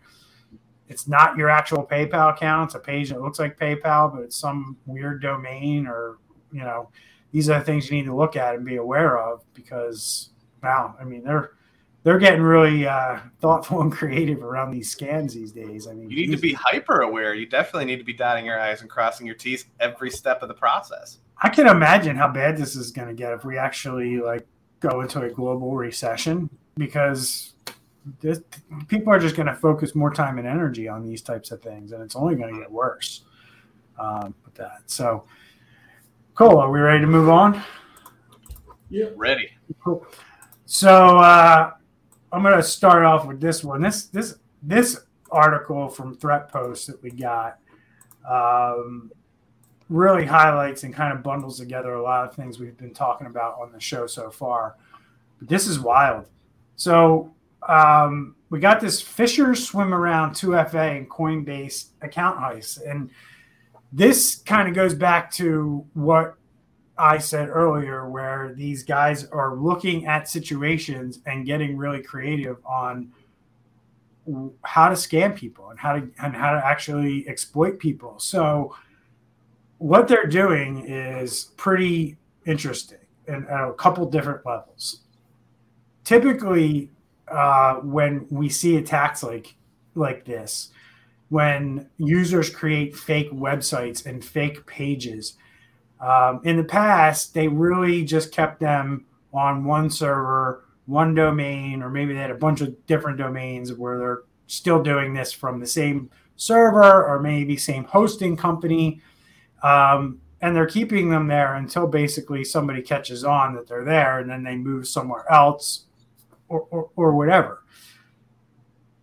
it's 0.88 1.07
not 1.07 1.37
your 1.37 1.51
actual 1.51 1.87
PayPal 1.87 2.35
account, 2.35 2.69
it's 2.69 2.75
a 2.75 2.81
page 2.81 3.11
that 3.11 3.21
looks 3.21 3.38
like 3.38 3.59
PayPal, 3.59 4.12
but 4.12 4.23
it's 4.23 4.37
some 4.37 4.77
weird 4.87 5.23
domain 5.23 5.87
or 5.87 6.19
you 6.53 6.61
know, 6.61 6.90
these 7.33 7.49
are 7.49 7.59
the 7.59 7.64
things 7.64 7.90
you 7.90 7.97
need 7.97 8.07
to 8.07 8.14
look 8.14 8.37
at 8.37 8.55
and 8.55 8.64
be 8.64 8.77
aware 8.77 9.19
of 9.19 9.43
because 9.55 10.31
wow, 10.62 10.95
I 11.01 11.05
mean 11.05 11.23
they're 11.25 11.53
they're 12.03 12.19
getting 12.19 12.43
really 12.43 12.87
uh, 12.87 13.19
thoughtful 13.40 13.81
and 13.83 13.93
creative 13.93 14.43
around 14.43 14.71
these 14.71 14.90
scans 14.90 15.35
these 15.35 15.53
days. 15.53 15.87
I 15.87 15.93
mean, 15.93 16.11
you 16.11 16.16
need 16.16 16.35
to 16.35 16.40
be 16.40 16.53
hyper 16.53 17.01
aware. 17.03 17.35
You 17.35 17.47
definitely 17.47 17.87
need 17.87 17.99
to 17.99 18.05
be 18.05 18.12
dotting 18.14 18.47
your 18.47 18.59
i's 18.59 18.81
and 18.81 18.90
crossing 18.90 19.27
your 19.27 19.37
t's 19.37 19.66
every 19.79 20.11
step 20.11 20.43
of 20.43 20.49
the 20.49 20.55
process. 20.55 21.19
I 21.43 21.49
can 21.49 21.66
imagine 21.66 22.16
how 22.16 22.29
bad 22.29 22.57
this 22.57 22.77
is 22.77 22.90
going 22.90 23.09
to 23.09 23.14
get 23.14 23.33
if 23.33 23.45
we 23.45 23.57
actually 23.57 24.19
like 24.19 24.47
go 24.81 25.01
into 25.01 25.23
a 25.23 25.31
global 25.31 25.75
recession 25.75 26.51
because 26.77 27.55
this, 28.21 28.40
people 28.88 29.12
are 29.12 29.19
just 29.19 29.37
going 29.37 29.47
to 29.47 29.55
focus 29.55 29.95
more 29.95 30.12
time 30.12 30.38
and 30.38 30.47
energy 30.47 30.88
on 30.88 31.05
these 31.05 31.23
types 31.23 31.51
of 31.51 31.62
things, 31.62 31.93
and 31.93 32.03
it's 32.03 32.16
only 32.16 32.35
going 32.35 32.55
to 32.55 32.61
get 32.61 32.71
worse 32.71 33.23
um, 33.99 34.35
with 34.45 34.55
that. 34.55 34.83
So 34.87 35.25
Cool. 36.40 36.57
Are 36.57 36.70
we 36.70 36.81
ready 36.81 37.03
to 37.03 37.07
move 37.07 37.29
on? 37.29 37.62
Yeah. 38.88 39.09
Ready. 39.14 39.50
Cool. 39.85 40.07
So 40.64 41.18
uh, 41.18 41.72
I'm 42.33 42.42
going 42.42 42.57
to 42.57 42.62
start 42.62 43.05
off 43.05 43.26
with 43.26 43.42
this 43.42 43.62
one. 43.62 43.83
This 43.83 44.07
this 44.07 44.38
this 44.62 45.00
article 45.31 45.90
from 45.90 46.16
Threatpost 46.16 46.87
that 46.87 47.03
we 47.03 47.11
got 47.11 47.59
um, 48.26 49.12
really 49.90 50.24
highlights 50.24 50.83
and 50.83 50.94
kind 50.94 51.12
of 51.12 51.22
bundles 51.22 51.59
together 51.59 51.92
a 51.92 52.03
lot 52.03 52.26
of 52.26 52.35
things 52.35 52.59
we've 52.59 52.79
been 52.79 52.94
talking 52.94 53.26
about 53.26 53.61
on 53.61 53.70
the 53.70 53.79
show 53.79 54.07
so 54.07 54.31
far. 54.31 54.76
But 55.40 55.48
this 55.50 55.66
is 55.66 55.79
wild. 55.79 56.24
So 56.76 57.35
um, 57.68 58.35
we 58.48 58.61
got 58.61 58.81
this 58.81 59.03
Phisher 59.03 59.55
swim 59.55 59.92
around 59.92 60.31
2FA 60.31 60.96
and 60.96 61.07
Coinbase 61.07 61.88
account 62.00 62.38
heist, 62.38 62.81
and 62.90 63.11
this 63.92 64.37
kind 64.37 64.68
of 64.68 64.74
goes 64.74 64.94
back 64.94 65.31
to 65.33 65.85
what 65.94 66.37
I 66.96 67.18
said 67.18 67.48
earlier, 67.48 68.09
where 68.09 68.53
these 68.55 68.83
guys 68.83 69.24
are 69.26 69.57
looking 69.57 70.07
at 70.07 70.29
situations 70.29 71.20
and 71.26 71.46
getting 71.46 71.76
really 71.76 72.03
creative 72.03 72.59
on 72.64 73.12
how 74.62 74.88
to 74.88 74.94
scam 74.94 75.35
people 75.35 75.70
and 75.70 75.79
how 75.79 75.94
to 75.94 76.09
and 76.22 76.37
how 76.37 76.53
to 76.53 76.64
actually 76.64 77.26
exploit 77.29 77.79
people. 77.79 78.18
So 78.18 78.76
what 79.79 80.09
they're 80.09 80.26
doing 80.26 80.87
is 80.87 81.53
pretty 81.57 82.18
interesting. 82.46 82.98
and 83.26 83.48
at 83.48 83.68
a 83.68 83.72
couple 83.74 84.05
different 84.11 84.44
levels. 84.44 85.00
Typically, 86.05 86.90
uh, 87.29 87.76
when 87.76 88.26
we 88.31 88.48
see 88.48 88.76
attacks 88.76 89.22
like 89.22 89.55
like 89.94 90.24
this, 90.24 90.70
when 91.31 91.88
users 91.97 92.51
create 92.51 92.95
fake 92.95 93.31
websites 93.33 94.05
and 94.05 94.25
fake 94.25 94.66
pages, 94.66 95.37
um, 96.01 96.40
in 96.45 96.57
the 96.57 96.64
past 96.64 97.35
they 97.35 97.49
really 97.49 98.05
just 98.05 98.33
kept 98.33 98.61
them 98.61 99.07
on 99.33 99.64
one 99.64 99.88
server, 99.88 100.64
one 100.87 101.14
domain, 101.14 101.83
or 101.83 101.88
maybe 101.88 102.12
they 102.12 102.21
had 102.21 102.31
a 102.31 102.35
bunch 102.35 102.61
of 102.61 102.87
different 102.87 103.16
domains 103.16 103.73
where 103.73 103.99
they're 103.99 104.23
still 104.47 104.83
doing 104.83 105.14
this 105.14 105.33
from 105.33 105.61
the 105.61 105.66
same 105.66 106.11
server 106.37 107.07
or 107.07 107.21
maybe 107.21 107.57
same 107.57 107.85
hosting 107.85 108.37
company. 108.37 109.01
Um, 109.62 110.21
and 110.40 110.57
they're 110.57 110.66
keeping 110.66 111.11
them 111.11 111.27
there 111.27 111.55
until 111.55 111.87
basically 111.87 112.45
somebody 112.45 112.83
catches 112.83 113.25
on 113.25 113.55
that 113.55 113.69
they're 113.69 113.85
there 113.85 114.19
and 114.19 114.31
then 114.31 114.43
they 114.43 114.57
move 114.57 114.88
somewhere 114.88 115.31
else 115.31 115.85
or, 116.49 116.66
or, 116.71 116.90
or 116.97 117.14
whatever. 117.14 117.62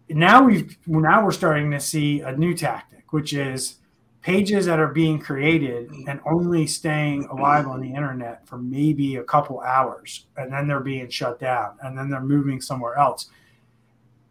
Now 0.09 0.43
we've 0.43 0.77
now 0.87 1.25
we're 1.25 1.31
starting 1.31 1.71
to 1.71 1.79
see 1.79 2.21
a 2.21 2.35
new 2.35 2.53
tactic, 2.53 3.11
which 3.11 3.33
is 3.33 3.75
pages 4.21 4.65
that 4.65 4.79
are 4.79 4.87
being 4.87 5.19
created 5.19 5.89
and 6.07 6.19
only 6.25 6.67
staying 6.67 7.25
alive 7.25 7.67
on 7.67 7.79
the 7.79 7.87
internet 7.87 8.45
for 8.47 8.57
maybe 8.57 9.15
a 9.17 9.23
couple 9.23 9.61
hours 9.61 10.25
and 10.35 10.51
then 10.51 10.67
they're 10.67 10.79
being 10.81 11.07
shut 11.09 11.39
down 11.39 11.77
and 11.81 11.97
then 11.97 12.09
they're 12.09 12.19
moving 12.19 12.59
somewhere 12.59 12.97
else 12.97 13.29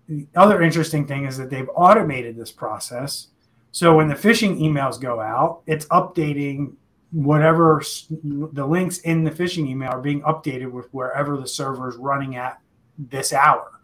the 0.08 0.26
other 0.36 0.62
interesting 0.62 1.06
thing 1.06 1.24
is 1.24 1.36
that 1.36 1.50
they've 1.50 1.68
automated 1.74 2.36
this 2.36 2.52
process. 2.52 3.28
So 3.72 3.96
when 3.96 4.08
the 4.08 4.14
phishing 4.14 4.60
emails 4.60 5.00
go 5.00 5.20
out, 5.20 5.62
it's 5.66 5.86
updating 5.86 6.74
whatever 7.12 7.82
the 8.22 8.66
links 8.66 8.98
in 8.98 9.24
the 9.24 9.30
phishing 9.30 9.68
email 9.68 9.90
are 9.90 10.00
being 10.00 10.22
updated 10.22 10.70
with 10.70 10.92
wherever 10.92 11.36
the 11.36 11.46
server 11.46 11.88
is 11.88 11.96
running 11.96 12.36
at 12.36 12.60
this 12.98 13.32
hour. 13.32 13.75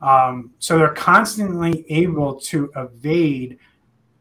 Um, 0.00 0.52
so 0.58 0.78
they're 0.78 0.94
constantly 0.94 1.84
able 1.88 2.40
to 2.40 2.70
evade 2.76 3.58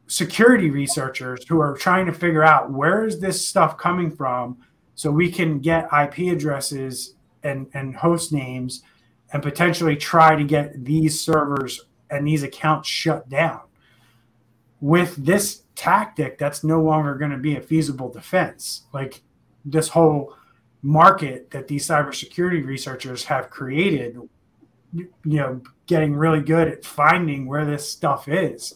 security 0.07 0.69
researchers 0.71 1.45
who 1.47 1.59
are 1.59 1.77
trying 1.77 2.05
to 2.07 2.13
figure 2.13 2.43
out 2.43 2.71
where 2.71 3.05
is 3.05 3.19
this 3.19 3.45
stuff 3.45 3.77
coming 3.77 4.11
from 4.11 4.57
so 4.95 5.11
we 5.11 5.31
can 5.31 5.59
get 5.59 5.87
IP 5.93 6.33
addresses 6.33 7.13
and, 7.43 7.67
and 7.73 7.95
host 7.95 8.33
names 8.33 8.83
and 9.31 9.43
potentially 9.43 9.95
try 9.95 10.35
to 10.35 10.43
get 10.43 10.83
these 10.83 11.21
servers 11.21 11.81
and 12.09 12.27
these 12.27 12.43
accounts 12.43 12.89
shut 12.89 13.29
down. 13.29 13.61
With 14.81 15.15
this 15.15 15.63
tactic, 15.75 16.37
that's 16.37 16.63
no 16.63 16.81
longer 16.81 17.15
going 17.15 17.31
to 17.31 17.37
be 17.37 17.55
a 17.55 17.61
feasible 17.61 18.11
defense. 18.11 18.83
Like 18.91 19.21
this 19.63 19.89
whole 19.89 20.35
market 20.81 21.51
that 21.51 21.67
these 21.67 21.87
cybersecurity 21.87 22.65
researchers 22.65 23.25
have 23.25 23.49
created, 23.49 24.17
you 24.93 25.09
know, 25.23 25.61
getting 25.87 26.15
really 26.15 26.41
good 26.41 26.67
at 26.67 26.85
finding 26.85 27.45
where 27.45 27.65
this 27.65 27.89
stuff 27.89 28.27
is. 28.27 28.73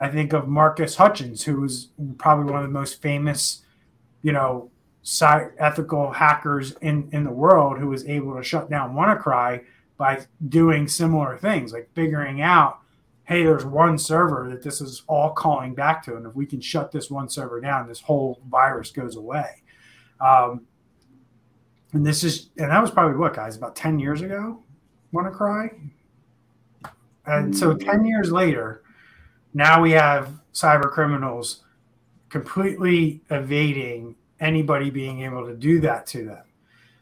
I 0.00 0.08
think 0.08 0.32
of 0.32 0.48
Marcus 0.48 0.96
Hutchins, 0.96 1.44
who 1.44 1.60
was 1.60 1.88
probably 2.18 2.52
one 2.52 2.62
of 2.62 2.68
the 2.68 2.72
most 2.72 3.00
famous, 3.00 3.62
you 4.22 4.32
know, 4.32 4.70
ethical 5.58 6.12
hackers 6.12 6.72
in, 6.80 7.08
in 7.12 7.24
the 7.24 7.30
world 7.30 7.78
who 7.78 7.88
was 7.88 8.06
able 8.06 8.36
to 8.36 8.42
shut 8.42 8.70
down 8.70 8.94
WannaCry 8.94 9.64
by 9.96 10.26
doing 10.48 10.88
similar 10.88 11.38
things, 11.38 11.72
like 11.72 11.88
figuring 11.94 12.42
out, 12.42 12.78
hey, 13.24 13.44
there's 13.44 13.64
one 13.64 13.96
server 13.96 14.48
that 14.50 14.62
this 14.62 14.80
is 14.80 15.02
all 15.06 15.30
calling 15.30 15.74
back 15.74 16.02
to, 16.04 16.16
and 16.16 16.26
if 16.26 16.34
we 16.34 16.46
can 16.46 16.60
shut 16.60 16.90
this 16.90 17.10
one 17.10 17.28
server 17.28 17.60
down, 17.60 17.86
this 17.86 18.00
whole 18.00 18.40
virus 18.50 18.90
goes 18.90 19.16
away. 19.16 19.62
Um, 20.20 20.66
and 21.92 22.04
this 22.04 22.24
is, 22.24 22.50
and 22.58 22.70
that 22.70 22.82
was 22.82 22.90
probably 22.90 23.16
what, 23.16 23.34
guys, 23.34 23.56
about 23.56 23.76
10 23.76 23.98
years 23.98 24.20
ago, 24.20 24.63
WannaCry? 25.14 25.90
And 27.26 27.56
so 27.56 27.74
10 27.74 28.04
years 28.04 28.30
later, 28.30 28.82
now 29.54 29.80
we 29.80 29.92
have 29.92 30.32
cyber 30.52 30.90
criminals 30.90 31.62
completely 32.28 33.22
evading 33.30 34.16
anybody 34.40 34.90
being 34.90 35.22
able 35.22 35.46
to 35.46 35.54
do 35.54 35.80
that 35.80 36.06
to 36.08 36.24
them. 36.24 36.42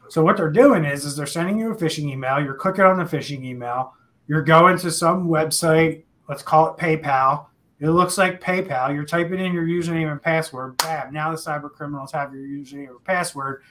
So 0.09 0.23
what 0.23 0.37
they're 0.37 0.51
doing 0.51 0.85
is, 0.85 1.05
is 1.05 1.15
they're 1.15 1.25
sending 1.25 1.59
you 1.59 1.71
a 1.71 1.75
phishing 1.75 2.09
email. 2.11 2.39
You're 2.39 2.53
clicking 2.53 2.85
on 2.85 2.97
the 2.97 3.03
phishing 3.03 3.43
email. 3.43 3.95
You're 4.27 4.43
going 4.43 4.77
to 4.77 4.91
some 4.91 5.27
website. 5.27 6.03
Let's 6.29 6.43
call 6.43 6.73
it 6.73 6.77
PayPal. 6.77 7.47
It 7.79 7.89
looks 7.89 8.17
like 8.17 8.39
PayPal. 8.39 8.93
You're 8.93 9.05
typing 9.05 9.39
in 9.39 9.53
your 9.53 9.65
username 9.65 10.11
and 10.11 10.21
password. 10.21 10.77
Bam! 10.77 11.11
Now 11.11 11.31
the 11.31 11.37
cyber 11.37 11.71
criminals 11.71 12.11
have 12.11 12.33
your 12.33 12.43
username 12.43 12.89
or 12.89 12.99
password. 12.99 13.63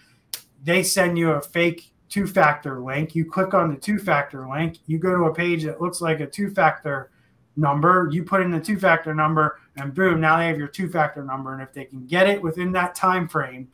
They 0.65 0.83
send 0.83 1.17
you 1.17 1.31
a 1.31 1.41
fake 1.41 1.92
two-factor 2.13 2.81
link. 2.81 3.15
You 3.15 3.25
click 3.25 3.55
on 3.55 3.73
the 3.73 3.81
two-factor 3.81 4.47
link. 4.47 4.79
You 4.87 4.99
go 4.99 5.17
to 5.17 5.25
a 5.25 5.35
page 5.35 5.65
that 5.65 5.81
looks 5.81 6.03
like 6.03 6.21
a 6.21 6.27
two-factor 6.27 7.11
number. 7.57 8.11
You 8.13 8.23
put 8.23 8.43
in 8.43 8.51
the 8.51 8.61
two-factor 8.61 9.15
number, 9.15 9.59
and 9.77 9.95
boom! 9.95 10.21
Now 10.21 10.37
they 10.37 10.47
have 10.49 10.59
your 10.59 10.69
two-factor 10.69 11.25
number. 11.25 11.55
And 11.55 11.63
if 11.63 11.73
they 11.73 11.87
can 11.87 12.07
get 12.07 12.29
it 12.29 12.43
within 12.43 12.71
that 12.73 12.95
time 12.95 13.29
frame 13.29 13.69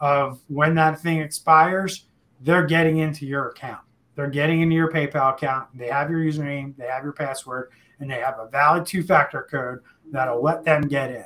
of 0.00 0.40
when 0.48 0.74
that 0.74 1.00
thing 1.00 1.20
expires, 1.20 2.06
they're 2.40 2.66
getting 2.66 2.98
into 2.98 3.26
your 3.26 3.48
account. 3.48 3.80
They're 4.16 4.28
getting 4.28 4.60
into 4.60 4.74
your 4.74 4.90
PayPal 4.90 5.34
account. 5.34 5.68
They 5.76 5.88
have 5.88 6.10
your 6.10 6.20
username, 6.20 6.76
they 6.76 6.86
have 6.86 7.04
your 7.04 7.12
password, 7.12 7.70
and 8.00 8.10
they 8.10 8.16
have 8.16 8.40
a 8.40 8.48
valid 8.48 8.86
two 8.86 9.04
factor 9.04 9.46
code 9.48 9.78
that'll 10.10 10.42
let 10.42 10.64
them 10.64 10.82
get 10.82 11.10
in. 11.10 11.24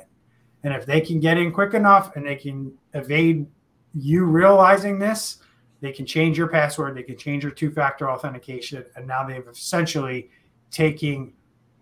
And 0.63 0.73
if 0.73 0.85
they 0.85 1.01
can 1.01 1.19
get 1.19 1.37
in 1.37 1.51
quick 1.51 1.73
enough 1.73 2.15
and 2.15 2.25
they 2.25 2.35
can 2.35 2.71
evade 2.93 3.47
you 3.95 4.25
realizing 4.25 4.99
this, 4.99 5.37
they 5.83 5.91
can 5.91 6.05
change 6.05 6.37
your 6.37 6.47
password, 6.47 6.95
they 6.95 7.03
can 7.03 7.17
change 7.17 7.43
your 7.43 7.51
two 7.51 7.69
factor 7.69 8.09
authentication, 8.09 8.85
and 8.95 9.05
now 9.05 9.27
they've 9.27 9.45
essentially 9.49 10.29
taking 10.71 11.33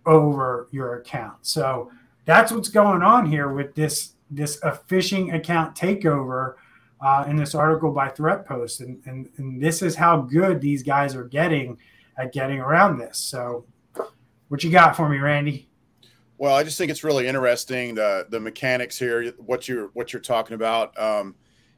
over 0.07 0.67
your 0.71 0.95
account. 0.95 1.37
So 1.43 1.91
that's 2.25 2.51
what's 2.51 2.67
going 2.67 3.03
on 3.03 3.27
here 3.27 3.53
with 3.53 3.75
this 3.75 4.13
this 4.31 4.59
a 4.63 4.71
phishing 4.71 5.35
account 5.35 5.75
takeover 5.75 6.55
uh, 6.99 7.25
in 7.27 7.35
this 7.35 7.53
article 7.53 7.91
by 7.91 8.09
Threatpost, 8.09 8.79
and, 8.79 8.99
and 9.05 9.29
and 9.37 9.61
this 9.61 9.83
is 9.83 9.95
how 9.95 10.21
good 10.21 10.61
these 10.61 10.81
guys 10.81 11.15
are 11.15 11.25
getting 11.25 11.77
at 12.17 12.33
getting 12.33 12.59
around 12.59 12.97
this. 12.97 13.19
So, 13.19 13.65
what 14.47 14.63
you 14.63 14.71
got 14.71 14.95
for 14.95 15.07
me, 15.09 15.19
Randy? 15.19 15.69
Well, 16.39 16.55
I 16.55 16.63
just 16.63 16.79
think 16.79 16.89
it's 16.89 17.03
really 17.03 17.27
interesting 17.27 17.93
the 17.93 18.25
the 18.31 18.39
mechanics 18.39 18.97
here. 18.97 19.31
What 19.37 19.67
you're 19.67 19.91
what 19.93 20.11
you're 20.11 20.23
talking 20.23 20.55
about. 20.55 20.99
Um, 20.99 21.35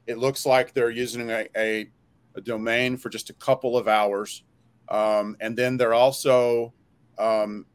it 0.08 0.18
looks 0.18 0.46
like 0.46 0.74
they're 0.74 0.90
using 0.90 1.30
a, 1.30 1.48
a, 1.56 1.90
a, 2.36 2.42
domain 2.42 2.98
for 2.98 3.10
just 3.10 3.30
a 3.30 3.34
couple 3.34 3.78
of 3.78 3.88
hours, 3.88 4.44
um, 4.90 5.38
and 5.40 5.58
then 5.58 5.78
they're 5.78 5.94
also 5.94 6.74
um, 7.18 7.66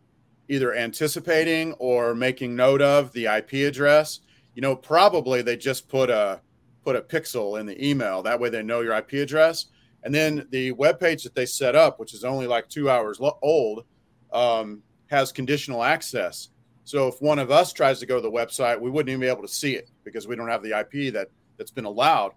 either 0.48 0.74
anticipating 0.74 1.72
or 1.74 2.14
making 2.14 2.56
note 2.56 2.82
of 2.82 3.12
the 3.12 3.26
IP 3.26 3.66
address. 3.66 4.20
You 4.54 4.62
know, 4.62 4.74
probably 4.74 5.42
they 5.42 5.56
just 5.56 5.88
put 5.88 6.10
a 6.10 6.40
put 6.84 6.96
a 6.96 7.02
pixel 7.02 7.60
in 7.60 7.66
the 7.66 7.86
email. 7.86 8.22
That 8.22 8.40
way 8.40 8.48
they 8.48 8.62
know 8.62 8.80
your 8.80 8.94
IP 8.94 9.14
address. 9.14 9.66
And 10.04 10.14
then 10.14 10.46
the 10.50 10.72
web 10.72 10.98
page 10.98 11.22
that 11.24 11.34
they 11.34 11.44
set 11.46 11.74
up, 11.74 11.98
which 11.98 12.14
is 12.14 12.24
only 12.24 12.46
like 12.46 12.68
two 12.68 12.88
hours 12.88 13.20
lo- 13.20 13.38
old, 13.42 13.84
um, 14.32 14.82
has 15.08 15.32
conditional 15.32 15.82
access. 15.82 16.48
So 16.84 17.08
if 17.08 17.20
one 17.20 17.38
of 17.38 17.50
us 17.50 17.72
tries 17.72 17.98
to 18.00 18.06
go 18.06 18.16
to 18.16 18.22
the 18.22 18.30
website, 18.30 18.80
we 18.80 18.90
wouldn't 18.90 19.10
even 19.10 19.20
be 19.20 19.26
able 19.26 19.42
to 19.42 19.48
see 19.48 19.74
it 19.74 19.90
because 20.04 20.26
we 20.26 20.36
don't 20.36 20.48
have 20.48 20.62
the 20.62 20.78
IP 20.78 21.12
that 21.12 21.28
that's 21.58 21.70
been 21.70 21.84
allowed. 21.84 22.32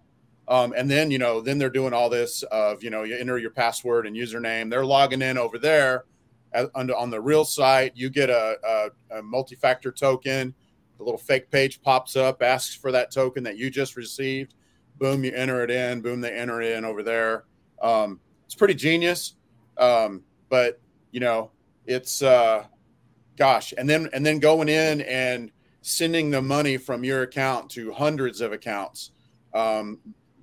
Um, 0.52 0.74
and 0.76 0.90
then 0.90 1.10
you 1.10 1.18
know, 1.18 1.40
then 1.40 1.58
they're 1.58 1.70
doing 1.70 1.92
all 1.92 2.10
this 2.10 2.42
of 2.44 2.82
you 2.82 2.90
know, 2.90 3.04
you 3.04 3.16
enter 3.16 3.38
your 3.38 3.50
password 3.50 4.06
and 4.06 4.16
username. 4.16 4.68
They're 4.70 4.84
logging 4.84 5.22
in 5.22 5.38
over 5.38 5.58
there 5.58 6.04
on, 6.74 6.90
on 6.90 7.10
the 7.10 7.20
real 7.20 7.44
site. 7.44 7.92
You 7.94 8.10
get 8.10 8.28
a, 8.28 8.56
a, 9.10 9.18
a 9.18 9.22
multi-factor 9.22 9.92
token 9.92 10.54
the 11.02 11.04
little 11.04 11.18
fake 11.18 11.50
page 11.50 11.82
pops 11.82 12.16
up, 12.16 12.42
asks 12.42 12.74
for 12.74 12.92
that 12.92 13.10
token 13.10 13.42
that 13.44 13.56
you 13.56 13.70
just 13.70 13.96
received. 13.96 14.54
Boom, 14.98 15.24
you 15.24 15.32
enter 15.32 15.62
it 15.64 15.70
in. 15.70 16.00
Boom, 16.00 16.20
they 16.20 16.30
enter 16.30 16.62
it 16.62 16.76
in 16.76 16.84
over 16.84 17.02
there. 17.02 17.44
Um, 17.82 18.20
it's 18.46 18.54
pretty 18.54 18.74
genius. 18.74 19.34
Um, 19.78 20.22
but 20.48 20.80
you 21.10 21.20
know, 21.20 21.50
it's 21.86 22.22
uh, 22.22 22.64
gosh, 23.36 23.74
and 23.76 23.88
then 23.88 24.08
and 24.12 24.24
then 24.24 24.38
going 24.38 24.68
in 24.68 25.00
and 25.02 25.50
sending 25.80 26.30
the 26.30 26.40
money 26.40 26.76
from 26.76 27.02
your 27.02 27.22
account 27.22 27.70
to 27.70 27.92
hundreds 27.92 28.40
of 28.40 28.52
accounts, 28.52 29.10
um, 29.54 29.98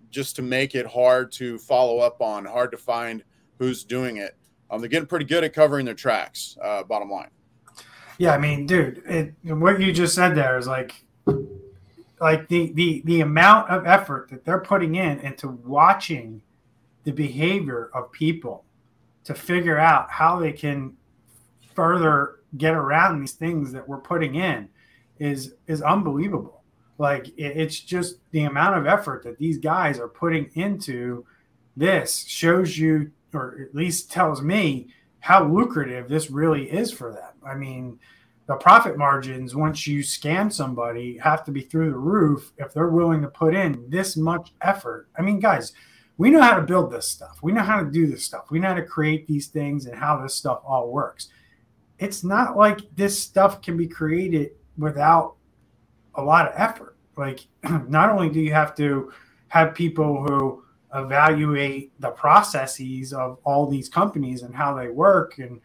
just 0.09 0.35
to 0.37 0.41
make 0.41 0.75
it 0.75 0.85
hard 0.85 1.31
to 1.33 1.57
follow 1.59 1.99
up 1.99 2.21
on, 2.21 2.45
hard 2.45 2.71
to 2.71 2.77
find 2.77 3.23
who's 3.57 3.83
doing 3.83 4.17
it. 4.17 4.35
Um, 4.71 4.81
they're 4.81 4.89
getting 4.89 5.07
pretty 5.07 5.25
good 5.25 5.43
at 5.43 5.53
covering 5.53 5.85
their 5.85 5.95
tracks. 5.95 6.57
Uh, 6.61 6.83
bottom 6.83 7.09
line. 7.09 7.29
Yeah, 8.17 8.33
I 8.33 8.37
mean, 8.37 8.65
dude, 8.65 9.01
it, 9.05 9.33
what 9.43 9.79
you 9.79 9.93
just 9.93 10.13
said 10.13 10.35
there 10.35 10.57
is 10.57 10.67
like, 10.67 11.05
like 12.19 12.47
the 12.49 12.71
the 12.73 13.01
the 13.05 13.21
amount 13.21 13.69
of 13.69 13.87
effort 13.87 14.29
that 14.29 14.43
they're 14.43 14.59
putting 14.59 14.95
in 14.95 15.19
into 15.19 15.47
watching 15.47 16.41
the 17.05 17.11
behavior 17.11 17.89
of 17.93 18.11
people 18.11 18.65
to 19.23 19.33
figure 19.33 19.77
out 19.77 20.11
how 20.11 20.37
they 20.37 20.51
can 20.51 20.93
further 21.73 22.41
get 22.57 22.73
around 22.73 23.21
these 23.21 23.33
things 23.33 23.71
that 23.71 23.87
we're 23.87 24.01
putting 24.01 24.35
in 24.35 24.67
is 25.19 25.55
is 25.67 25.81
unbelievable. 25.81 26.58
Like 26.99 27.29
it, 27.29 27.57
it's 27.57 27.79
just 27.79 28.17
the 28.31 28.43
amount 28.43 28.77
of 28.77 28.85
effort 28.85 29.23
that 29.23 29.39
these 29.39 29.57
guys 29.57 29.99
are 29.99 30.07
putting 30.07 30.51
into 30.53 31.25
this 31.75 32.25
shows 32.27 32.77
you, 32.77 33.11
or 33.33 33.57
at 33.61 33.73
least 33.73 34.11
tells 34.11 34.41
me, 34.41 34.89
how 35.21 35.43
lucrative 35.45 36.07
this 36.07 36.29
really 36.29 36.69
is 36.69 36.91
for 36.91 37.11
them. 37.11 37.33
I 37.45 37.55
mean, 37.55 37.99
the 38.47 38.55
profit 38.55 38.97
margins 38.97 39.55
once 39.55 39.85
you 39.85 40.01
scam 40.01 40.51
somebody 40.51 41.17
have 41.17 41.43
to 41.45 41.51
be 41.51 41.61
through 41.61 41.91
the 41.91 41.97
roof 41.97 42.51
if 42.57 42.73
they're 42.73 42.89
willing 42.89 43.21
to 43.21 43.27
put 43.27 43.53
in 43.53 43.89
this 43.89 44.17
much 44.17 44.53
effort. 44.61 45.07
I 45.17 45.21
mean, 45.21 45.39
guys, 45.39 45.73
we 46.17 46.29
know 46.29 46.41
how 46.41 46.55
to 46.55 46.65
build 46.65 46.91
this 46.91 47.07
stuff. 47.07 47.39
We 47.41 47.51
know 47.51 47.61
how 47.61 47.81
to 47.81 47.89
do 47.89 48.07
this 48.07 48.25
stuff. 48.25 48.51
We 48.51 48.59
know 48.59 48.69
how 48.69 48.73
to 48.73 48.83
create 48.83 49.27
these 49.27 49.47
things 49.47 49.85
and 49.85 49.95
how 49.95 50.21
this 50.21 50.35
stuff 50.35 50.61
all 50.65 50.91
works. 50.91 51.29
It's 51.97 52.23
not 52.23 52.57
like 52.57 52.79
this 52.95 53.21
stuff 53.21 53.61
can 53.61 53.77
be 53.77 53.87
created 53.87 54.51
without 54.77 55.35
a 56.19 56.23
lot 56.23 56.47
of 56.47 56.53
effort. 56.55 56.95
Like, 57.17 57.47
not 57.87 58.09
only 58.09 58.29
do 58.29 58.39
you 58.39 58.53
have 58.53 58.75
to 58.77 59.11
have 59.49 59.73
people 59.73 60.23
who 60.23 60.63
evaluate 60.93 61.91
the 61.99 62.09
processes 62.09 63.13
of 63.13 63.37
all 63.43 63.67
these 63.67 63.89
companies 63.89 64.41
and 64.41 64.55
how 64.55 64.73
they 64.73 64.89
work 64.89 65.37
and 65.37 65.61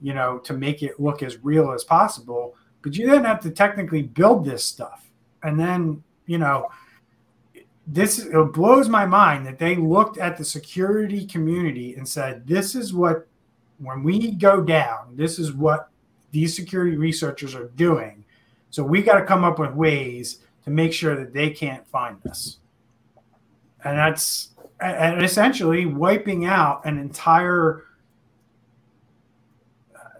you 0.00 0.14
know, 0.14 0.38
to 0.38 0.52
make 0.52 0.82
it 0.82 1.00
look 1.00 1.22
as 1.22 1.42
real 1.42 1.72
as 1.72 1.84
possible. 1.84 2.54
But 2.82 2.96
you 2.96 3.08
then 3.08 3.24
have 3.24 3.40
to 3.40 3.50
technically 3.50 4.02
build 4.02 4.44
this 4.44 4.64
stuff. 4.64 5.08
And 5.42 5.58
then, 5.58 6.02
you 6.26 6.38
know, 6.38 6.68
this 7.86 8.18
it 8.18 8.52
blows 8.52 8.88
my 8.88 9.06
mind 9.06 9.46
that 9.46 9.58
they 9.58 9.76
looked 9.76 10.18
at 10.18 10.36
the 10.36 10.44
security 10.44 11.24
community 11.24 11.94
and 11.94 12.08
said, 12.08 12.46
this 12.46 12.74
is 12.74 12.92
what, 12.92 13.26
when 13.78 14.02
we 14.02 14.32
go 14.32 14.60
down, 14.62 15.16
this 15.16 15.38
is 15.38 15.52
what 15.52 15.88
these 16.32 16.54
security 16.54 16.96
researchers 16.96 17.54
are 17.54 17.68
doing. 17.76 18.24
So 18.76 18.84
we 18.84 19.00
got 19.00 19.18
to 19.18 19.24
come 19.24 19.42
up 19.42 19.58
with 19.58 19.72
ways 19.72 20.40
to 20.64 20.70
make 20.70 20.92
sure 20.92 21.16
that 21.16 21.32
they 21.32 21.48
can't 21.48 21.86
find 21.88 22.18
us. 22.26 22.58
And 23.82 23.96
that's 23.96 24.50
and 24.80 25.24
essentially 25.24 25.86
wiping 25.86 26.44
out 26.44 26.84
an 26.84 26.98
entire 26.98 27.84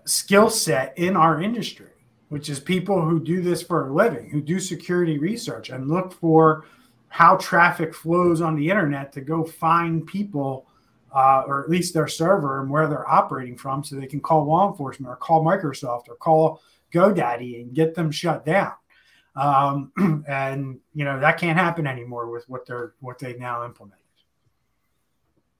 skill 0.06 0.48
set 0.48 0.96
in 0.96 1.16
our 1.16 1.42
industry, 1.42 1.90
which 2.30 2.48
is 2.48 2.58
people 2.58 3.02
who 3.02 3.22
do 3.22 3.42
this 3.42 3.62
for 3.62 3.88
a 3.88 3.92
living, 3.92 4.30
who 4.30 4.40
do 4.40 4.58
security 4.58 5.18
research 5.18 5.68
and 5.68 5.90
look 5.90 6.14
for 6.14 6.64
how 7.08 7.36
traffic 7.36 7.94
flows 7.94 8.40
on 8.40 8.56
the 8.56 8.70
internet 8.70 9.12
to 9.12 9.20
go 9.20 9.44
find 9.44 10.06
people, 10.06 10.66
uh, 11.14 11.42
or 11.46 11.62
at 11.62 11.68
least 11.68 11.92
their 11.92 12.08
server 12.08 12.62
and 12.62 12.70
where 12.70 12.88
they're 12.88 13.06
operating 13.06 13.54
from, 13.54 13.84
so 13.84 13.96
they 13.96 14.06
can 14.06 14.20
call 14.20 14.46
law 14.46 14.70
enforcement 14.70 15.12
or 15.12 15.16
call 15.16 15.44
Microsoft 15.44 16.08
or 16.08 16.14
call 16.14 16.62
GoDaddy 16.96 17.60
and 17.60 17.74
get 17.74 17.94
them 17.94 18.10
shut 18.10 18.44
down. 18.44 18.72
Um, 19.34 19.92
and 20.28 20.78
you 20.94 21.04
know 21.04 21.20
that 21.20 21.38
can't 21.38 21.58
happen 21.58 21.86
anymore 21.86 22.30
with 22.30 22.48
what 22.48 22.66
they're 22.66 22.94
what 23.00 23.18
they 23.18 23.34
now 23.34 23.64
implement. 23.64 24.00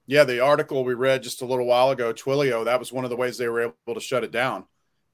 Yeah, 0.07 0.25
the 0.25 0.41
article 0.41 0.85
we 0.85 0.95
read 0.95 1.23
just 1.23 1.43
a 1.43 1.47
little 1.47 1.67
while 1.67 1.91
ago, 1.91 2.13
Twilio, 2.13 2.65
that 2.65 2.79
was 2.79 2.93
one 2.93 3.05
of 3.05 3.11
the 3.11 3.17
ways 3.17 3.37
they 3.37 3.49
were 3.49 3.61
able 3.61 3.95
to 3.95 4.01
shut 4.01 4.23
it 4.23 4.31
down. 4.31 4.65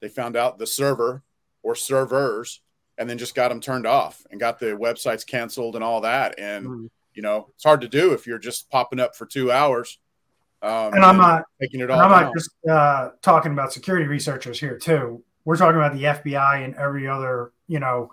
They 0.01 0.07
found 0.07 0.35
out 0.35 0.59
the 0.59 0.67
server 0.67 1.23
or 1.63 1.75
servers 1.75 2.61
and 2.97 3.09
then 3.09 3.17
just 3.17 3.33
got 3.33 3.49
them 3.49 3.59
turned 3.59 3.87
off 3.87 4.23
and 4.29 4.39
got 4.39 4.59
the 4.59 4.67
websites 4.67 5.25
canceled 5.25 5.75
and 5.75 5.83
all 5.83 6.01
that. 6.01 6.35
And, 6.37 6.67
mm. 6.67 6.89
you 7.15 7.23
know, 7.23 7.47
it's 7.55 7.63
hard 7.63 7.81
to 7.81 7.87
do 7.87 8.13
if 8.13 8.27
you're 8.27 8.37
just 8.37 8.69
popping 8.69 8.99
up 8.99 9.15
for 9.15 9.25
two 9.25 9.51
hours. 9.51 9.97
Um, 10.61 10.93
and 10.93 11.03
I'm 11.03 11.17
not 11.17 11.43
taking 11.59 11.81
it 11.81 11.89
all. 11.89 11.99
I'm 11.99 12.11
not 12.11 12.33
just 12.33 12.51
uh, 12.69 13.09
talking 13.21 13.51
about 13.51 13.73
security 13.73 14.05
researchers 14.05 14.59
here, 14.59 14.77
too. 14.77 15.23
We're 15.45 15.57
talking 15.57 15.77
about 15.77 15.93
the 15.93 16.03
FBI 16.03 16.63
and 16.63 16.75
every 16.75 17.07
other, 17.07 17.51
you 17.67 17.79
know, 17.79 18.11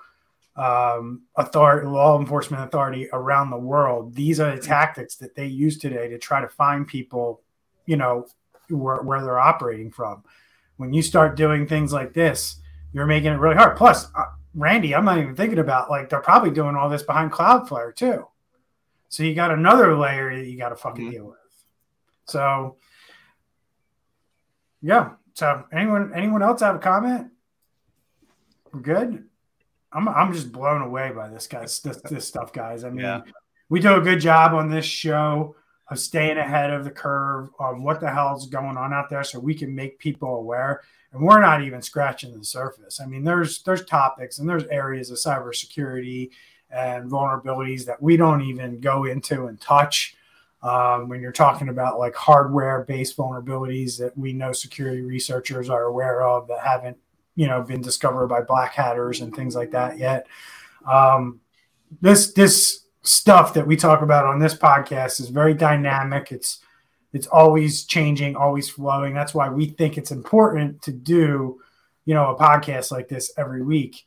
um, 0.57 1.23
authority, 1.37 1.87
law 1.87 2.19
enforcement 2.19 2.65
authority 2.65 3.09
around 3.13 3.51
the 3.51 3.59
world. 3.59 4.15
These 4.15 4.41
are 4.41 4.55
the 4.55 4.61
tactics 4.61 5.17
that 5.17 5.35
they 5.35 5.47
use 5.47 5.79
today 5.79 6.09
to 6.09 6.19
try 6.19 6.41
to 6.41 6.49
find 6.49 6.87
people, 6.87 7.43
you 7.87 7.97
know, 7.97 8.27
where, 8.69 9.03
where 9.03 9.23
they're 9.23 9.39
operating 9.39 9.91
from. 9.91 10.25
When 10.77 10.93
you 10.93 11.03
start 11.03 11.37
doing 11.37 11.67
things 11.67 11.93
like 11.93 12.13
this, 12.13 12.57
you're 12.93 13.07
making 13.07 13.33
it 13.33 13.39
really 13.39 13.57
hard. 13.57 13.77
Plus, 13.77 14.07
uh, 14.15 14.25
Randy, 14.55 14.95
I'm 14.95 15.05
not 15.05 15.19
even 15.19 15.37
thinking 15.37 15.59
about 15.59 15.91
like 15.91 16.09
they're 16.09 16.21
probably 16.21 16.51
doing 16.51 16.75
all 16.75 16.89
this 16.89 17.03
behind 17.03 17.33
Cloudflare 17.33 17.95
too. 17.95 18.27
So 19.09 19.23
you 19.23 19.35
got 19.35 19.51
another 19.51 19.97
layer 19.97 20.35
that 20.35 20.47
you 20.47 20.59
got 20.59 20.71
to 20.71 20.77
fucking 20.77 21.05
mm-hmm. 21.05 21.13
deal 21.13 21.27
with. 21.27 21.37
So, 22.27 22.77
yeah. 24.83 25.11
So 25.35 25.65
anyone 25.73 26.13
anyone 26.15 26.43
else 26.43 26.61
have 26.61 26.77
a 26.77 26.81
comment? 26.81 27.31
We're 28.73 28.81
good. 28.81 29.25
I'm 29.93 30.09
I'm 30.09 30.33
just 30.33 30.53
blown 30.53 30.83
away 30.83 31.13
by 31.15 31.29
this 31.29 31.47
guys 31.47 31.81
this, 31.81 31.99
this 31.99 32.29
stuff, 32.29 32.53
guys. 32.53 32.85
I 32.85 32.91
mean, 32.91 33.05
yeah. 33.05 33.23
we 33.69 33.81
do 33.81 33.95
a 33.95 34.01
good 34.01 34.21
job 34.21 34.55
on 34.55 34.71
this 34.71 34.85
show 34.85 35.57
of 35.89 35.99
staying 35.99 36.39
ahead 36.39 36.71
of 36.71 36.85
the 36.85 36.91
curve 36.91 37.51
on 37.59 37.83
what 37.83 38.01
the 38.01 38.11
hell's 38.11 38.49
going 38.49 38.77
on 38.77 38.93
out 38.93 39.11
there, 39.11 39.25
so 39.25 39.41
we 39.41 39.55
can 39.55 39.75
make 39.75 39.99
people 39.99 40.37
aware. 40.37 40.83
And 41.13 41.23
we're 41.23 41.41
not 41.41 41.63
even 41.63 41.83
scratching 41.83 42.39
the 42.39 42.45
surface. 42.45 43.01
I 43.01 43.07
mean, 43.07 43.25
there's 43.25 43.63
there's 43.65 43.85
topics 43.85 44.39
and 44.39 44.49
there's 44.49 44.65
areas 44.65 45.11
of 45.11 45.19
cybersecurity 45.19 46.31
and 46.71 47.11
vulnerabilities 47.11 47.85
that 47.87 48.01
we 48.01 48.17
don't 48.17 48.43
even 48.43 48.81
go 48.81 49.05
into 49.05 49.47
and 49.47 49.61
touch. 49.61 50.15
Um, 50.63 51.09
when 51.09 51.23
you're 51.23 51.33
talking 51.33 51.71
about 51.71 51.99
like 51.99 52.15
hardware 52.15 52.85
based 52.85 53.17
vulnerabilities 53.17 53.99
that 53.99 54.17
we 54.17 54.35
know 54.35 54.53
security 54.53 55.01
researchers 55.01 55.71
are 55.71 55.85
aware 55.85 56.23
of 56.23 56.49
that 56.49 56.61
haven't 56.61 56.99
you 57.35 57.47
know 57.47 57.63
been 57.63 57.81
discovered 57.81 58.27
by 58.27 58.43
black 58.43 58.75
hatters 58.75 59.23
and 59.23 59.35
things 59.35 59.55
like 59.55 59.71
that 59.71 59.97
yet. 59.97 60.27
Um, 60.87 61.41
this 62.01 62.33
this 62.35 62.85
stuff 63.03 63.55
that 63.55 63.67
we 63.67 63.77
talk 63.77 64.03
about 64.03 64.27
on 64.27 64.39
this 64.39 64.55
podcast 64.55 65.21
is 65.21 65.31
very 65.31 65.55
dynamic. 65.55 66.33
It's 66.33 66.61
it's 67.13 67.27
always 67.27 67.85
changing, 67.85 68.37
always 68.37 68.69
flowing. 68.69 69.15
That's 69.15 69.35
why 69.35 69.49
we 69.49 69.67
think 69.67 69.99
it's 69.99 70.13
important 70.13 70.83
to 70.83 70.93
do, 70.93 71.61
you 72.05 72.15
know, 72.15 72.35
a 72.35 72.39
podcast 72.39 72.93
like 72.93 73.09
this 73.09 73.33
every 73.37 73.63
week. 73.63 74.05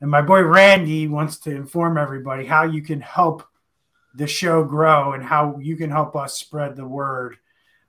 And 0.00 0.10
my 0.10 0.22
boy 0.22 0.42
Randy 0.42 1.08
wants 1.08 1.38
to 1.40 1.50
inform 1.50 1.98
everybody 1.98 2.46
how 2.46 2.62
you 2.62 2.82
can 2.82 3.00
help 3.00 3.42
the 4.14 4.26
show 4.26 4.64
grow 4.64 5.12
and 5.12 5.22
how 5.22 5.58
you 5.60 5.76
can 5.76 5.90
help 5.90 6.16
us 6.16 6.38
spread 6.38 6.76
the 6.76 6.86
word 6.86 7.36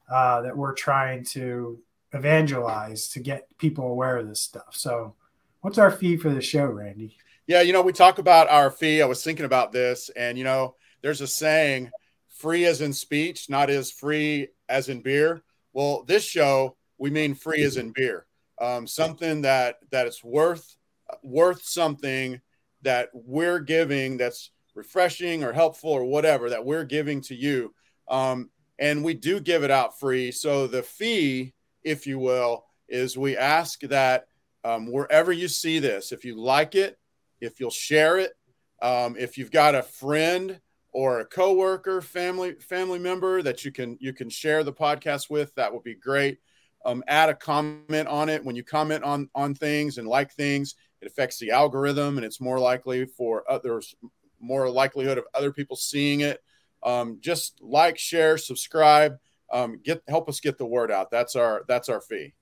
uh, 0.10 0.42
that 0.42 0.56
we're 0.56 0.74
trying 0.74 1.24
to 1.24 1.80
evangelize 2.14 3.10
to 3.10 3.20
get 3.20 3.48
people 3.58 3.86
aware 3.88 4.18
of 4.18 4.28
this 4.28 4.42
stuff. 4.42 4.76
So, 4.76 5.16
what's 5.62 5.78
our 5.78 5.92
fee 5.92 6.18
for 6.18 6.30
the 6.30 6.42
show, 6.42 6.66
Randy? 6.66 7.16
Yeah, 7.48 7.62
you 7.62 7.74
know, 7.74 7.82
we 7.82 7.94
talk 7.94 8.20
about 8.20 8.50
our 8.50 8.70
fee. 8.70 9.02
I 9.02 9.06
was 9.06 9.24
thinking 9.24 9.46
about 9.46 9.72
this, 9.72 10.10
and 10.16 10.38
you 10.38 10.44
know, 10.44 10.76
there's 11.02 11.22
a 11.22 11.28
saying 11.28 11.92
free 12.30 12.66
as 12.66 12.82
in 12.82 12.94
speech, 12.94 13.50
not 13.50 13.70
as 13.70 13.92
free 13.92 14.50
as 14.68 14.90
in 14.90 15.02
beer. 15.02 15.44
Well, 15.74 16.04
this 16.04 16.24
show, 16.24 16.76
we 16.98 17.10
mean 17.10 17.36
free 17.36 17.64
as 17.64 17.78
in 17.78 17.92
beer. 17.92 18.26
Um, 18.62 18.88
something 18.88 19.42
that 19.44 19.78
that 19.92 20.08
it's 20.08 20.24
worth 20.24 20.76
worth 21.24 21.64
something 21.64 22.42
that 22.82 23.10
we're 23.14 23.60
giving 23.60 24.18
that's 24.18 24.52
refreshing 24.80 25.44
or 25.44 25.54
helpful 25.54 25.92
or 25.92 26.06
whatever 26.06 26.50
that 26.50 26.66
we're 26.66 26.86
giving 26.86 27.22
to 27.22 27.36
you. 27.36 27.74
Um, 28.08 28.50
and 28.78 29.04
we 29.04 29.14
do 29.14 29.40
give 29.40 29.64
it 29.64 29.72
out 29.72 30.00
free. 30.00 30.32
So 30.32 30.68
the 30.68 30.84
fee 30.84 31.54
if 31.84 32.06
you 32.08 32.20
will, 32.20 32.66
is 32.88 33.18
we 33.18 33.38
ask 33.38 33.82
that 33.82 34.26
um, 34.64 34.92
wherever 34.92 35.32
you 35.32 35.48
see 35.48 35.80
this, 35.80 36.12
if 36.12 36.26
you 36.26 36.40
like 36.40 36.76
it, 36.76 36.98
if 37.40 37.60
you'll 37.60 37.70
share 37.70 38.18
it, 38.18 38.32
um, 38.82 39.16
if 39.18 39.38
you've 39.38 39.52
got 39.52 39.76
a 39.76 39.84
friend 39.84 40.60
or 40.92 41.20
a 41.20 41.26
coworker, 41.26 42.02
family 42.02 42.56
family 42.56 43.00
member 43.00 43.42
that 43.42 43.64
you 43.64 43.72
can 43.72 43.98
you 44.00 44.14
can 44.14 44.30
share 44.30 44.64
the 44.64 44.74
podcast 44.74 45.30
with, 45.30 45.54
that 45.56 45.72
would 45.72 45.84
be 45.84 45.96
great. 45.96 46.40
Um, 46.86 47.04
add 47.08 47.30
a 47.30 47.36
comment 47.36 48.08
on 48.08 48.30
it. 48.30 48.44
When 48.44 48.56
you 48.56 48.64
comment 48.64 49.04
on 49.04 49.30
on 49.36 49.54
things 49.54 49.98
and 49.98 50.08
like 50.08 50.32
things, 50.32 50.76
it 51.02 51.08
affects 51.08 51.38
the 51.38 51.52
algorithm, 51.52 52.18
and 52.18 52.26
it's 52.26 52.42
more 52.42 52.60
likely 52.60 53.06
for 53.06 53.50
others, 53.50 53.96
more 54.40 54.70
likelihood 54.70 55.18
of 55.18 55.26
other 55.34 55.52
people 55.52 55.76
seeing 55.76 56.22
it. 56.22 56.42
Um, 56.84 57.18
just 57.22 57.62
like, 57.62 57.98
share, 57.98 58.38
subscribe 58.38 59.20
um, 59.52 59.80
get 59.84 60.04
help 60.08 60.30
us 60.30 60.40
get 60.40 60.58
the 60.58 60.66
word 60.66 60.92
out. 60.92 61.12
That's 61.12 61.36
our 61.36 61.64
that's 61.68 61.90
our 61.90 62.02
fee. 62.02 62.34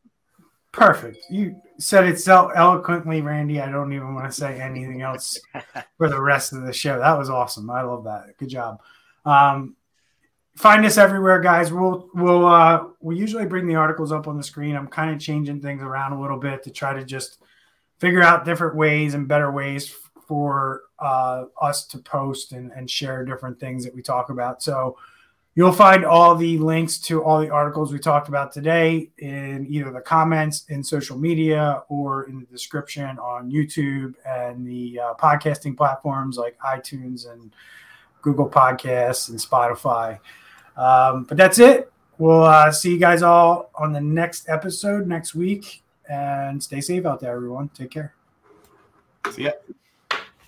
Perfect. 0.72 1.18
You 1.30 1.60
said 1.80 2.06
it 2.06 2.20
so 2.20 2.50
eloquently, 2.50 3.22
Randy. 3.22 3.62
I 3.62 3.72
don't 3.72 3.94
even 3.94 4.14
want 4.14 4.28
to 4.28 4.32
say 4.32 4.60
anything 4.60 5.02
else 5.02 5.40
for 5.98 6.10
the 6.10 6.22
rest 6.22 6.54
of 6.54 6.64
the 6.64 6.74
show. 6.74 7.00
That 7.00 7.18
was 7.18 7.30
awesome. 7.30 7.70
I 7.70 7.82
love 7.82 8.04
that. 8.04 8.38
Good 8.38 8.50
job. 8.50 8.82
Um, 9.26 9.76
find 10.56 10.86
us 10.86 10.98
everywhere, 10.98 11.40
guys. 11.40 11.72
We'll 11.72 12.10
we'll 12.14 12.46
uh, 12.46 12.88
we 13.00 13.18
usually 13.18 13.46
bring 13.46 13.68
the 13.68 13.76
articles 13.76 14.12
up 14.12 14.28
on 14.28 14.38
the 14.38 14.44
screen. 14.44 14.76
I'm 14.76 14.88
kind 14.88 15.12
of 15.12 15.20
changing 15.20 15.62
things 15.62 15.82
around 15.82 16.14
a 16.14 16.22
little 16.22 16.40
bit 16.40 16.64
to 16.64 16.72
try 16.72 16.94
to 16.94 17.04
just 17.04 17.42
figure 18.00 18.22
out 18.22 18.46
different 18.46 18.76
ways 18.76 19.14
and 19.16 19.28
better 19.28 19.52
ways 19.52 19.88
for 20.28 20.84
uh, 21.00 21.46
us 21.62 21.86
to 21.88 21.98
post 21.98 22.52
and, 22.52 22.72
and 22.74 22.90
share 22.90 23.26
different 23.26 23.60
things 23.60 23.84
that 23.86 23.96
we 23.96 24.02
talk 24.02 24.30
about. 24.30 24.62
So 24.62 24.98
You'll 25.58 25.72
find 25.72 26.06
all 26.06 26.36
the 26.36 26.60
links 26.60 27.00
to 27.00 27.24
all 27.24 27.40
the 27.40 27.50
articles 27.50 27.92
we 27.92 27.98
talked 27.98 28.28
about 28.28 28.52
today 28.52 29.10
in 29.18 29.66
either 29.68 29.92
the 29.92 30.02
comments 30.02 30.66
in 30.70 30.84
social 30.84 31.18
media 31.18 31.82
or 31.90 32.26
in 32.30 32.40
the 32.40 32.46
description 32.46 33.18
on 33.18 33.52
YouTube 33.52 34.14
and 34.24 34.68
the 34.68 35.00
uh, 35.00 35.14
podcasting 35.16 35.76
platforms 35.76 36.38
like 36.38 36.60
iTunes 36.60 37.28
and 37.28 37.52
Google 38.22 38.48
Podcasts 38.48 39.30
and 39.30 39.40
Spotify. 39.40 40.20
Um, 40.78 41.24
but 41.24 41.38
that's 41.38 41.58
it. 41.58 41.92
We'll 42.20 42.44
uh, 42.44 42.72
see 42.72 42.92
you 42.92 43.00
guys 43.00 43.24
all 43.24 43.72
on 43.74 43.94
the 43.94 44.02
next 44.02 44.50
episode 44.50 45.08
next 45.08 45.34
week. 45.34 45.82
And 46.08 46.62
stay 46.62 46.82
safe 46.82 47.04
out 47.08 47.20
there, 47.20 47.36
everyone. 47.36 47.70
Take 47.70 47.90
care. 47.90 48.14
See 49.32 49.46
ya. 49.46 49.54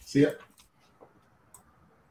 See 0.09 0.21
ya. 0.21 0.48